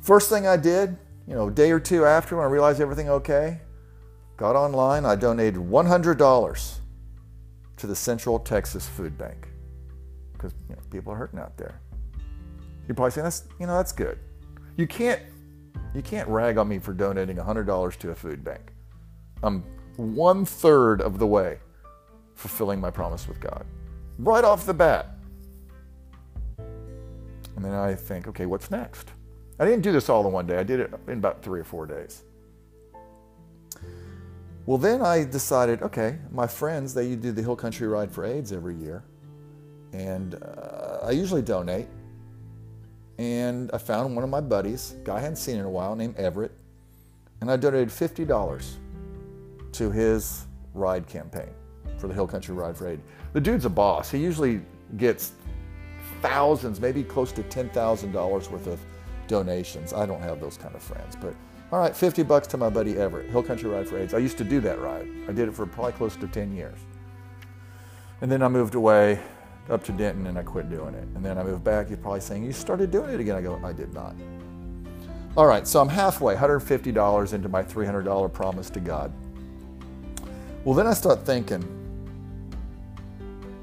First 0.00 0.28
thing 0.28 0.46
I 0.46 0.56
did, 0.56 0.96
you 1.26 1.34
know, 1.34 1.48
a 1.48 1.50
day 1.50 1.72
or 1.72 1.80
two 1.80 2.04
after 2.04 2.36
when 2.36 2.46
I 2.46 2.48
realized 2.48 2.80
everything 2.80 3.10
okay, 3.10 3.60
got 4.36 4.54
online, 4.54 5.04
I 5.04 5.16
donated 5.16 5.56
$100 5.60 6.78
to 7.76 7.86
the 7.86 7.96
Central 7.96 8.38
Texas 8.38 8.86
Food 8.88 9.16
Bank 9.18 9.48
because 10.32 10.52
you 10.68 10.76
know, 10.76 10.82
people 10.90 11.12
are 11.12 11.16
hurting 11.16 11.38
out 11.38 11.56
there. 11.56 11.80
You're 12.86 12.94
probably 12.94 13.10
saying 13.10 13.24
that's 13.24 13.44
you 13.58 13.66
know 13.66 13.76
that's 13.76 13.92
good. 13.92 14.18
You 14.76 14.86
can't 14.86 15.20
you 15.94 16.02
can't 16.02 16.28
rag 16.28 16.58
on 16.58 16.68
me 16.68 16.78
for 16.78 16.92
donating 16.92 17.36
$100 17.36 17.96
to 17.98 18.10
a 18.10 18.14
food 18.14 18.44
bank. 18.44 18.72
I'm 19.42 19.64
one 19.96 20.44
third 20.44 21.00
of 21.00 21.18
the 21.18 21.26
way 21.26 21.58
fulfilling 22.34 22.80
my 22.80 22.90
promise 22.90 23.26
with 23.26 23.40
God. 23.40 23.64
Right 24.18 24.44
off 24.44 24.66
the 24.66 24.74
bat. 24.74 25.16
And 26.58 27.64
then 27.64 27.72
I 27.72 27.94
think, 27.94 28.28
okay, 28.28 28.44
what's 28.44 28.70
next? 28.70 29.10
I 29.58 29.64
didn't 29.64 29.80
do 29.80 29.90
this 29.90 30.10
all 30.10 30.26
in 30.26 30.32
one 30.32 30.46
day. 30.46 30.58
I 30.58 30.62
did 30.62 30.80
it 30.80 30.92
in 31.08 31.14
about 31.14 31.42
three 31.42 31.60
or 31.60 31.64
four 31.64 31.86
days. 31.86 32.24
Well, 34.66 34.78
then 34.78 35.00
I 35.00 35.22
decided, 35.22 35.80
okay, 35.82 36.18
my 36.32 36.48
friends, 36.48 36.92
they 36.92 37.14
do 37.14 37.30
the 37.30 37.40
Hill 37.40 37.54
Country 37.54 37.86
Ride 37.86 38.10
for 38.10 38.24
AIDS 38.24 38.52
every 38.52 38.74
year. 38.74 39.04
And 39.92 40.34
uh, 40.34 40.98
I 41.04 41.12
usually 41.12 41.42
donate. 41.42 41.86
And 43.18 43.70
I 43.72 43.78
found 43.78 44.14
one 44.14 44.24
of 44.24 44.28
my 44.30 44.40
buddies, 44.40 44.96
guy 45.04 45.16
I 45.16 45.20
hadn't 45.20 45.36
seen 45.36 45.56
in 45.56 45.64
a 45.64 45.70
while, 45.70 45.94
named 45.94 46.16
Everett. 46.16 46.50
And 47.40 47.50
I 47.50 47.56
donated 47.56 47.88
$50 47.88 48.74
to 49.72 49.90
his 49.90 50.46
ride 50.74 51.06
campaign 51.06 51.50
for 51.96 52.08
the 52.08 52.14
Hill 52.14 52.26
Country 52.26 52.54
Ride 52.54 52.76
for 52.76 52.88
AIDS. 52.88 53.02
The 53.34 53.40
dude's 53.40 53.66
a 53.66 53.70
boss. 53.70 54.10
He 54.10 54.18
usually 54.18 54.60
gets 54.96 55.32
thousands, 56.20 56.80
maybe 56.80 57.04
close 57.04 57.30
to 57.32 57.42
$10,000 57.44 58.50
worth 58.50 58.66
of 58.66 58.80
donations. 59.28 59.92
I 59.92 60.06
don't 60.06 60.20
have 60.20 60.40
those 60.40 60.56
kind 60.56 60.74
of 60.74 60.82
friends, 60.82 61.16
but 61.16 61.34
all 61.72 61.80
right, 61.80 61.96
50 61.96 62.22
bucks 62.22 62.46
to 62.48 62.56
my 62.56 62.70
buddy 62.70 62.96
Everett, 62.96 63.28
Hill 63.28 63.42
Country 63.42 63.68
Ride 63.68 63.88
for 63.88 63.98
AIDS. 63.98 64.14
I 64.14 64.18
used 64.18 64.38
to 64.38 64.44
do 64.44 64.60
that 64.60 64.78
ride. 64.80 65.08
I 65.28 65.32
did 65.32 65.48
it 65.48 65.54
for 65.54 65.66
probably 65.66 65.92
close 65.92 66.14
to 66.16 66.28
10 66.28 66.54
years. 66.54 66.78
And 68.20 68.30
then 68.30 68.42
I 68.42 68.48
moved 68.48 68.76
away 68.76 69.18
up 69.68 69.82
to 69.84 69.92
Denton 69.92 70.26
and 70.28 70.38
I 70.38 70.42
quit 70.42 70.70
doing 70.70 70.94
it. 70.94 71.08
And 71.14 71.24
then 71.24 71.38
I 71.38 71.42
moved 71.42 71.64
back. 71.64 71.88
You're 71.88 71.98
probably 71.98 72.20
saying, 72.20 72.44
You 72.44 72.52
started 72.52 72.90
doing 72.90 73.12
it 73.12 73.20
again. 73.20 73.34
I 73.34 73.40
go, 73.40 73.60
I 73.64 73.72
did 73.72 73.92
not. 73.92 74.14
All 75.36 75.46
right, 75.46 75.66
so 75.66 75.80
I'm 75.80 75.88
halfway, 75.88 76.34
$150 76.34 77.32
into 77.34 77.48
my 77.48 77.62
$300 77.62 78.32
promise 78.32 78.70
to 78.70 78.80
God. 78.80 79.12
Well, 80.64 80.74
then 80.74 80.86
I 80.86 80.94
start 80.94 81.26
thinking, 81.26 81.62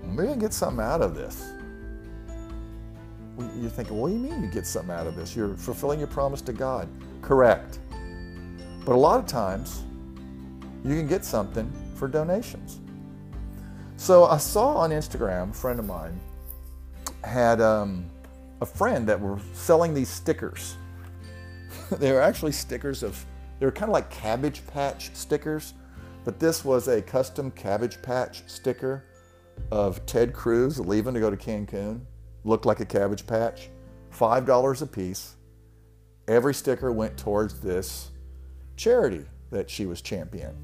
maybe 0.04 0.28
I 0.28 0.32
can 0.34 0.40
get 0.40 0.54
something 0.54 0.84
out 0.84 1.02
of 1.02 1.16
this. 1.16 1.52
You're 3.60 3.72
thinking, 3.72 3.98
what 3.98 4.10
do 4.10 4.14
you 4.14 4.20
mean 4.20 4.44
you 4.44 4.50
get 4.52 4.68
something 4.68 4.94
out 4.94 5.08
of 5.08 5.16
this? 5.16 5.36
You're 5.36 5.56
fulfilling 5.56 5.98
your 5.98 6.08
promise 6.10 6.42
to 6.42 6.54
God. 6.54 6.88
Correct. 7.24 7.80
But 8.86 8.96
a 8.96 8.98
lot 8.98 9.20
of 9.20 9.26
times, 9.28 9.84
you 10.84 10.96
can 10.96 11.08
get 11.08 11.24
something 11.24 11.72
for 11.96 12.08
donations. 12.08 12.80
So 13.96 14.26
I 14.26 14.38
saw 14.38 14.76
on 14.76 14.90
Instagram, 14.90 15.52
a 15.52 15.54
friend 15.54 15.80
of 15.80 15.86
mine 15.86 16.20
had 17.24 17.62
um, 17.62 18.06
a 18.62 18.66
friend 18.66 19.08
that 19.08 19.20
were 19.20 19.40
selling 19.54 19.94
these 19.94 20.10
stickers. 20.10 20.76
they 21.92 22.12
were 22.12 22.22
actually 22.22 22.52
stickers 22.52 23.04
of, 23.04 23.26
they 23.60 23.66
were 23.66 23.72
kind 23.72 23.90
of 23.90 23.94
like 23.94 24.10
Cabbage 24.10 24.66
Patch 24.68 25.16
stickers, 25.16 25.74
but 26.26 26.40
this 26.40 26.66
was 26.66 26.90
a 26.90 27.02
custom 27.02 27.52
Cabbage 27.52 28.02
Patch 28.02 28.44
sticker 28.48 29.06
of 29.72 30.06
Ted 30.06 30.34
Cruz 30.34 30.80
leaving 30.80 31.14
to 31.14 31.22
go 31.22 31.30
to 31.30 31.38
Cancun. 31.38 32.02
Looked 32.44 32.66
like 32.66 32.82
a 32.82 32.86
Cabbage 32.86 33.26
Patch. 33.26 33.70
$5 34.14 34.82
a 34.82 34.86
piece. 34.86 35.36
Every 36.28 36.54
sticker 36.54 36.92
went 36.92 37.18
towards 37.18 37.62
this 37.62 38.12
charity 38.76 39.26
that 39.52 39.70
she 39.70 39.86
was 39.86 40.02
champion. 40.02 40.56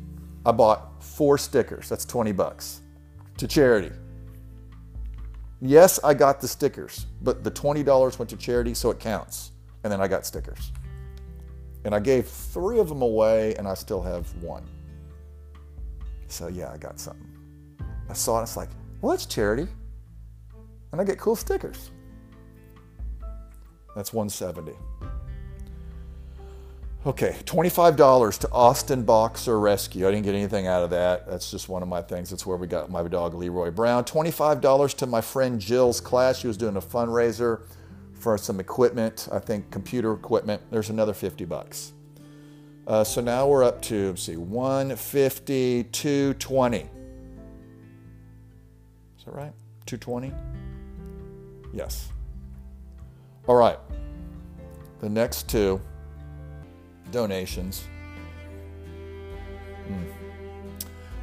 I 0.45 0.52
bought 0.52 1.04
four 1.04 1.38
stickers. 1.38 1.89
That's 1.89 2.06
20 2.06 2.32
bucks 2.32 2.82
to 3.38 3.48
charity. 3.48 3.91
Yes, 5.62 6.00
I 6.04 6.13
got 6.13 6.39
the 6.39 6.48
stickers, 6.48 7.06
but 7.22 7.43
the 7.43 7.52
$20 7.52 8.17
went 8.17 8.30
to 8.30 8.38
charity, 8.38 8.74
so 8.74 8.91
it 8.91 9.00
counts. 9.00 9.52
And 9.84 9.91
then 9.91 10.02
I 10.02 10.08
got 10.08 10.26
stickers. 10.26 10.72
And 11.86 11.93
I 11.93 12.00
gave 12.00 12.28
three 12.28 12.80
of 12.80 12.89
them 12.89 13.02
away, 13.02 13.56
and 13.56 13.67
I 13.67 13.74
still 13.74 14.02
have 14.02 14.34
one. 14.41 14.63
So 16.28 16.48
yeah, 16.48 16.72
I 16.72 16.78
got 16.78 17.00
something. 17.00 17.28
I 18.10 18.13
saw 18.13 18.39
it, 18.39 18.43
it's 18.43 18.58
like, 18.58 18.69
well, 19.02 19.13
it's 19.13 19.26
charity. 19.26 19.67
And 20.91 21.00
I 21.00 21.04
get 21.04 21.19
cool 21.19 21.36
stickers. 21.36 21.91
That's 23.95 24.13
170. 24.13 24.74
Okay, 27.05 27.38
$25 27.45 28.39
to 28.39 28.51
Austin 28.51 29.03
Boxer 29.03 29.57
Rescue. 29.57 30.05
I 30.05 30.12
didn't 30.12 30.25
get 30.25 30.35
anything 30.35 30.67
out 30.67 30.83
of 30.83 30.89
that. 30.89 31.29
That's 31.29 31.49
just 31.49 31.69
one 31.69 31.81
of 31.81 31.88
my 31.88 32.01
things. 32.01 32.29
That's 32.29 32.45
where 32.45 32.57
we 32.57 32.67
got 32.67 32.91
my 32.91 33.07
dog 33.07 33.33
Leroy 33.35 33.71
Brown. 33.71 34.03
$25 34.03 34.97
to 34.97 35.05
my 35.05 35.21
friend 35.21 35.62
Jill's 35.62 36.01
class. 36.01 36.39
She 36.39 36.47
was 36.47 36.57
doing 36.57 36.75
a 36.75 36.81
fundraiser 36.81 37.62
for 38.15 38.38
some 38.38 38.59
equipment, 38.59 39.29
I 39.31 39.39
think 39.39 39.71
computer 39.71 40.12
equipment. 40.12 40.62
There's 40.71 40.89
another 40.89 41.13
50 41.13 41.45
bucks. 41.45 41.93
Uh, 42.85 43.05
so 43.05 43.21
now 43.21 43.47
we're 43.47 43.63
up 43.63 43.81
to, 43.83 44.09
let's 44.09 44.23
see, 44.23 44.35
150, 44.35 45.85
220. 45.85 46.77
Is 46.79 46.85
that 49.23 49.33
right? 49.33 49.53
220? 49.85 50.33
Yes. 51.73 52.09
All 53.47 53.55
right. 53.55 53.79
The 54.99 55.07
next 55.07 55.47
two 55.47 55.79
donations. 57.12 57.88
Hmm. 59.88 60.04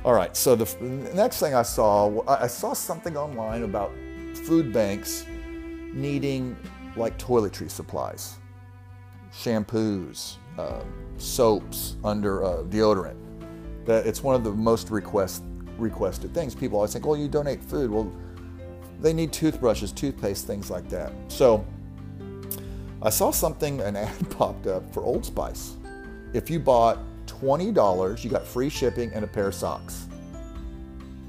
All 0.04 0.14
right, 0.14 0.36
so 0.36 0.54
the, 0.54 0.64
f- 0.64 0.80
next 0.80 1.40
thing 1.40 1.54
I 1.54 1.62
saw, 1.62 2.22
I 2.26 2.44
I 2.44 2.46
saw 2.46 2.72
something 2.72 3.16
online 3.16 3.64
about 3.64 3.92
food 4.44 4.72
banks 4.72 5.26
needing 5.92 6.56
like 6.96 7.18
toiletry 7.18 7.70
supplies, 7.70 8.36
shampoos, 9.32 10.36
uh, 10.58 10.82
soaps, 11.18 11.96
under 12.04 12.44
uh, 12.44 12.62
deodorant. 12.64 13.16
That 13.84 14.06
it's 14.06 14.22
one 14.22 14.34
of 14.34 14.44
the 14.44 14.52
most 14.52 14.90
request 14.90 15.42
requested 15.78 16.32
things. 16.34 16.54
People 16.54 16.78
always 16.78 16.92
think, 16.92 17.06
"Well, 17.06 17.16
you 17.16 17.28
donate 17.28 17.62
food." 17.62 17.90
Well, 17.90 18.12
they 19.00 19.12
need 19.12 19.32
toothbrushes, 19.32 19.92
toothpaste, 19.92 20.46
things 20.46 20.70
like 20.70 20.88
that. 20.88 21.12
So 21.28 21.64
I 23.02 23.10
saw 23.10 23.30
something, 23.30 23.80
an 23.80 23.96
ad 23.96 24.30
popped 24.30 24.66
up 24.66 24.92
for 24.92 25.02
Old 25.02 25.24
Spice. 25.24 25.76
If 26.32 26.50
you 26.50 26.58
bought 26.58 26.98
$20, 27.26 28.24
you 28.24 28.30
got 28.30 28.46
free 28.46 28.68
shipping 28.68 29.12
and 29.12 29.24
a 29.24 29.28
pair 29.28 29.48
of 29.48 29.54
socks. 29.54 30.08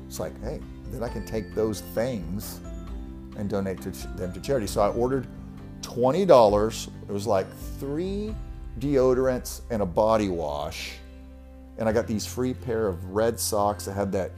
It's 0.07 0.19
like, 0.19 0.39
hey, 0.41 0.61
then 0.91 1.03
I 1.03 1.09
can 1.09 1.25
take 1.25 1.53
those 1.53 1.81
things 1.81 2.59
and 3.37 3.49
donate 3.49 3.81
to 3.81 3.91
them 4.15 4.33
to 4.33 4.39
charity. 4.39 4.67
So 4.67 4.81
I 4.81 4.89
ordered 4.89 5.27
$20. 5.81 6.87
It 6.87 7.11
was 7.11 7.27
like 7.27 7.47
three 7.79 8.33
deodorants 8.79 9.61
and 9.69 9.81
a 9.81 9.85
body 9.85 10.29
wash. 10.29 10.93
And 11.77 11.87
I 11.87 11.91
got 11.91 12.07
these 12.07 12.25
free 12.25 12.53
pair 12.53 12.87
of 12.87 13.03
red 13.11 13.39
socks 13.39 13.85
that 13.85 13.93
had 13.93 14.11
that, 14.13 14.31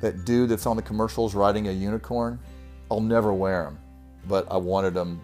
that 0.00 0.24
dude 0.24 0.48
that's 0.48 0.66
on 0.66 0.76
the 0.76 0.82
commercials 0.82 1.34
riding 1.34 1.68
a 1.68 1.72
unicorn. 1.72 2.38
I'll 2.90 3.00
never 3.00 3.34
wear 3.34 3.64
them, 3.64 3.78
but 4.28 4.46
I 4.50 4.56
wanted 4.56 4.94
them 4.94 5.20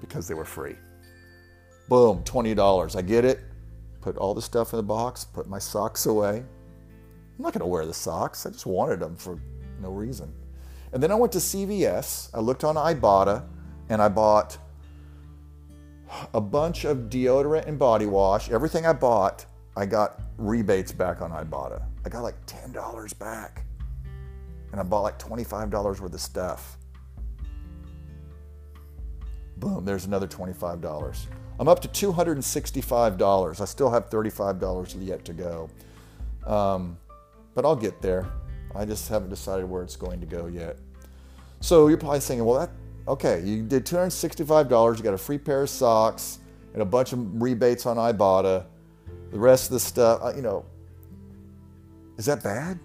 because 0.00 0.28
they 0.28 0.34
were 0.34 0.44
free. 0.44 0.76
Boom, 1.88 2.22
$20. 2.24 2.96
I 2.96 3.02
get 3.02 3.24
it. 3.24 3.40
Put 4.00 4.16
all 4.16 4.34
the 4.34 4.42
stuff 4.42 4.72
in 4.72 4.76
the 4.76 4.82
box, 4.82 5.24
put 5.24 5.48
my 5.48 5.58
socks 5.58 6.06
away. 6.06 6.38
I'm 6.38 7.42
not 7.42 7.52
going 7.52 7.60
to 7.60 7.66
wear 7.66 7.86
the 7.86 7.94
socks. 7.94 8.46
I 8.46 8.50
just 8.50 8.66
wanted 8.66 9.00
them 9.00 9.16
for 9.16 9.38
no 9.80 9.90
reason. 9.90 10.32
And 10.92 11.02
then 11.02 11.10
I 11.10 11.14
went 11.14 11.32
to 11.32 11.38
CVS. 11.38 12.30
I 12.34 12.40
looked 12.40 12.64
on 12.64 12.76
Ibotta 12.76 13.44
and 13.88 14.02
I 14.02 14.08
bought 14.08 14.58
a 16.34 16.40
bunch 16.40 16.84
of 16.84 17.10
deodorant 17.10 17.66
and 17.66 17.78
body 17.78 18.06
wash. 18.06 18.50
Everything 18.50 18.86
I 18.86 18.92
bought, 18.92 19.46
I 19.76 19.86
got 19.86 20.20
rebates 20.36 20.92
back 20.92 21.20
on 21.20 21.30
Ibotta. 21.30 21.82
I 22.04 22.08
got 22.08 22.22
like 22.22 22.44
$10 22.46 23.18
back. 23.18 23.64
And 24.72 24.80
I 24.80 24.82
bought 24.82 25.02
like 25.02 25.18
$25 25.18 26.00
worth 26.00 26.02
of 26.02 26.20
stuff. 26.20 26.76
Boom, 29.58 29.84
there's 29.84 30.04
another 30.04 30.26
$25. 30.26 31.26
I'm 31.58 31.68
up 31.68 31.80
to 31.80 31.88
$265. 31.88 33.60
I 33.60 33.64
still 33.64 33.90
have 33.90 34.10
$35 34.10 35.06
yet 35.06 35.24
to 35.24 35.32
go. 35.32 35.70
Um, 36.46 36.96
but 37.54 37.64
I'll 37.64 37.76
get 37.76 38.00
there. 38.00 38.26
I 38.74 38.84
just 38.84 39.08
haven't 39.08 39.30
decided 39.30 39.68
where 39.68 39.82
it's 39.82 39.96
going 39.96 40.20
to 40.20 40.26
go 40.26 40.46
yet. 40.46 40.76
So 41.60 41.88
you're 41.88 41.98
probably 41.98 42.20
thinking, 42.20 42.44
well, 42.44 42.60
that 42.60 42.70
okay, 43.08 43.42
you 43.42 43.62
did 43.62 43.84
$265. 43.84 44.96
You 44.96 45.02
got 45.02 45.14
a 45.14 45.18
free 45.18 45.38
pair 45.38 45.62
of 45.62 45.70
socks 45.70 46.38
and 46.72 46.82
a 46.82 46.84
bunch 46.86 47.12
of 47.12 47.42
rebates 47.42 47.86
on 47.86 47.96
Ibotta. 47.96 48.64
The 49.32 49.38
rest 49.38 49.66
of 49.66 49.72
the 49.72 49.80
stuff, 49.80 50.36
you 50.36 50.42
know, 50.42 50.64
is 52.16 52.26
that 52.26 52.42
bad? 52.42 52.78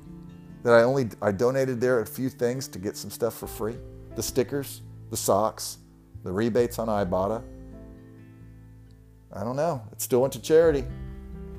that 0.63 0.73
I 0.73 0.83
only 0.83 1.09
I 1.21 1.31
donated 1.31 1.79
there 1.79 1.99
a 1.99 2.05
few 2.05 2.29
things 2.29 2.67
to 2.69 2.79
get 2.79 2.97
some 2.97 3.11
stuff 3.11 3.37
for 3.37 3.47
free. 3.47 3.75
The 4.15 4.23
stickers, 4.23 4.81
the 5.09 5.17
socks, 5.17 5.77
the 6.23 6.31
rebates 6.31 6.79
on 6.79 6.87
Ibotta. 6.87 7.43
I 9.33 9.43
don't 9.43 9.55
know. 9.55 9.81
It 9.91 10.01
still 10.01 10.21
went 10.21 10.33
to 10.33 10.41
charity. 10.41 10.85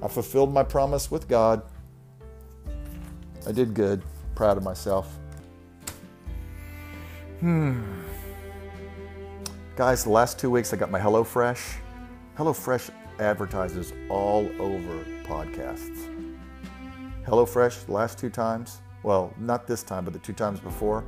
I 0.03 0.09
fulfilled 0.09 0.53
my 0.53 0.63
promise 0.63 1.11
with 1.11 1.29
God. 1.29 1.63
I 3.47 3.53
did 3.53 3.75
good. 3.75 4.03
Proud 4.35 4.57
of 4.57 4.63
myself. 4.63 5.19
Hmm. 7.41 7.83
Guys, 9.77 10.05
the 10.05 10.11
last 10.11 10.39
two 10.39 10.51
weeks 10.51 10.73
I 10.73 10.77
got 10.77 10.91
my 10.91 11.01
HelloFresh. 11.01 11.77
HelloFresh 12.39 12.91
advertises 13.19 13.93
all 14.09 14.49
over 14.61 15.05
podcasts. 15.25 16.11
HelloFresh, 17.27 17.87
the 17.87 17.93
last 17.93 18.19
two 18.19 18.31
times, 18.31 18.83
well, 19.03 19.33
not 19.39 19.67
this 19.67 19.83
time, 19.83 20.05
but 20.05 20.13
the 20.13 20.19
two 20.21 20.33
times 20.33 20.61
before, 20.61 21.05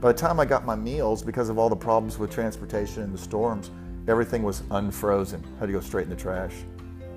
by 0.00 0.12
the 0.12 0.18
time 0.18 0.40
I 0.40 0.44
got 0.44 0.64
my 0.64 0.76
meals, 0.76 1.22
because 1.22 1.48
of 1.48 1.58
all 1.58 1.68
the 1.68 1.76
problems 1.76 2.18
with 2.18 2.30
transportation 2.30 3.02
and 3.02 3.12
the 3.12 3.18
storms, 3.18 3.70
everything 4.08 4.42
was 4.42 4.62
unfrozen. 4.70 5.42
Had 5.58 5.66
to 5.66 5.72
go 5.72 5.80
straight 5.80 6.04
in 6.04 6.10
the 6.10 6.16
trash, 6.16 6.52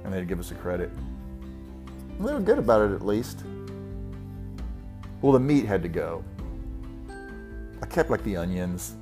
and 0.04 0.14
they'd 0.14 0.28
give 0.28 0.40
us 0.40 0.52
a 0.52 0.56
credit. 0.56 0.90
And 2.18 2.28
they 2.28 2.34
were 2.34 2.40
good 2.40 2.60
about 2.60 2.82
it 2.90 2.94
at 2.94 3.06
least. 3.06 3.44
Well, 5.22 5.34
the 5.34 5.40
meat 5.40 5.66
had 5.66 5.82
to 5.84 5.90
go. 5.90 6.24
I 7.82 7.86
kept 7.86 8.10
like 8.10 8.24
the 8.24 8.38
onions, 8.38 8.96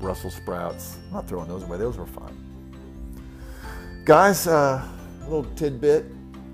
Brussels 0.00 0.34
sprouts. 0.34 0.98
I'm 1.06 1.14
not 1.14 1.28
throwing 1.28 1.48
those 1.48 1.62
away; 1.62 1.78
those 1.78 1.96
were 1.96 2.06
fine. 2.06 2.36
Guys, 4.04 4.46
uh, 4.46 4.86
a 5.20 5.24
little 5.24 5.44
tidbit. 5.54 6.06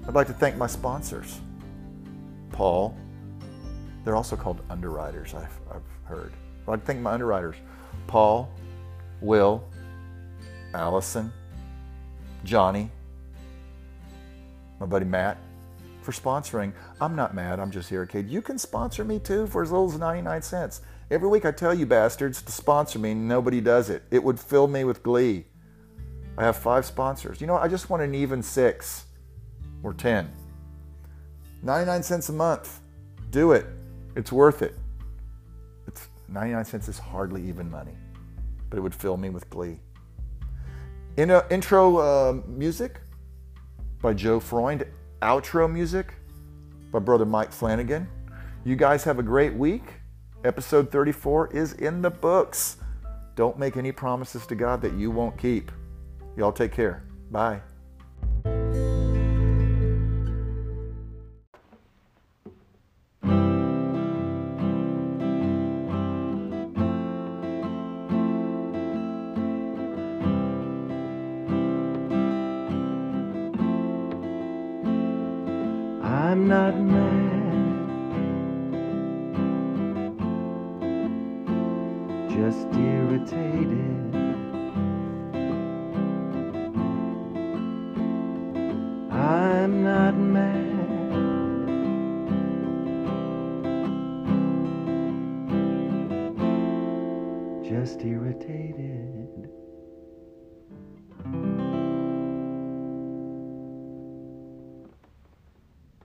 I'd 0.06 0.14
like 0.14 0.26
to 0.26 0.32
thank 0.32 0.56
my 0.56 0.66
sponsors. 0.66 1.40
Paul. 2.52 2.96
They're 4.04 4.16
also 4.16 4.36
called 4.36 4.62
underwriters, 4.70 5.34
I've, 5.34 5.60
I've 5.70 5.82
heard. 6.04 6.32
I'd 6.62 6.68
like 6.68 6.80
to 6.80 6.86
thank 6.86 7.00
my 7.00 7.12
underwriters. 7.12 7.56
Paul, 8.06 8.48
Will, 9.20 9.62
Allison, 10.78 11.32
Johnny, 12.44 12.90
my 14.78 14.86
buddy 14.86 15.04
Matt, 15.04 15.38
for 16.02 16.12
sponsoring. 16.12 16.72
I'm 17.00 17.16
not 17.16 17.34
mad, 17.34 17.58
I'm 17.58 17.70
just 17.70 17.90
here, 17.90 18.06
kid. 18.06 18.30
You 18.30 18.40
can 18.40 18.58
sponsor 18.58 19.04
me 19.04 19.18
too 19.18 19.46
for 19.48 19.62
as 19.62 19.72
little 19.72 19.90
as 19.90 19.98
99 19.98 20.40
cents. 20.40 20.80
Every 21.10 21.28
week 21.28 21.44
I 21.44 21.50
tell 21.50 21.74
you 21.74 21.84
bastards 21.84 22.40
to 22.42 22.52
sponsor 22.52 22.98
me, 22.98 23.12
nobody 23.12 23.60
does 23.60 23.90
it. 23.90 24.04
It 24.10 24.22
would 24.22 24.38
fill 24.38 24.68
me 24.68 24.84
with 24.84 25.02
glee. 25.02 25.46
I 26.38 26.44
have 26.44 26.56
five 26.56 26.86
sponsors. 26.86 27.40
You 27.40 27.48
know, 27.48 27.56
I 27.56 27.66
just 27.66 27.90
want 27.90 28.02
an 28.02 28.14
even 28.14 28.42
six 28.42 29.06
or 29.82 29.92
10. 29.92 30.30
99 31.62 32.02
cents 32.04 32.28
a 32.28 32.32
month. 32.32 32.80
Do 33.30 33.52
it. 33.52 33.66
It's 34.14 34.30
worth 34.30 34.62
it. 34.62 34.76
It's 35.88 36.08
99 36.28 36.64
cents 36.64 36.88
is 36.88 36.98
hardly 36.98 37.42
even 37.48 37.68
money, 37.68 37.96
but 38.70 38.76
it 38.76 38.80
would 38.80 38.94
fill 38.94 39.16
me 39.16 39.30
with 39.30 39.50
glee. 39.50 39.80
In 41.18 41.32
intro 41.50 41.96
uh, 41.96 42.40
music 42.46 43.00
by 44.00 44.14
Joe 44.14 44.38
Freund, 44.38 44.86
outro 45.20 45.68
music 45.68 46.14
by 46.92 47.00
brother 47.00 47.26
Mike 47.26 47.50
Flanagan. 47.50 48.06
You 48.64 48.76
guys 48.76 49.02
have 49.02 49.18
a 49.18 49.22
great 49.24 49.52
week. 49.52 49.82
Episode 50.44 50.92
34 50.92 51.56
is 51.56 51.72
in 51.72 52.02
the 52.02 52.10
books. 52.10 52.76
Don't 53.34 53.58
make 53.58 53.76
any 53.76 53.90
promises 53.90 54.46
to 54.46 54.54
God 54.54 54.80
that 54.82 54.92
you 54.92 55.10
won't 55.10 55.36
keep. 55.36 55.72
Y'all 56.36 56.52
take 56.52 56.70
care. 56.70 57.02
Bye. 57.32 57.62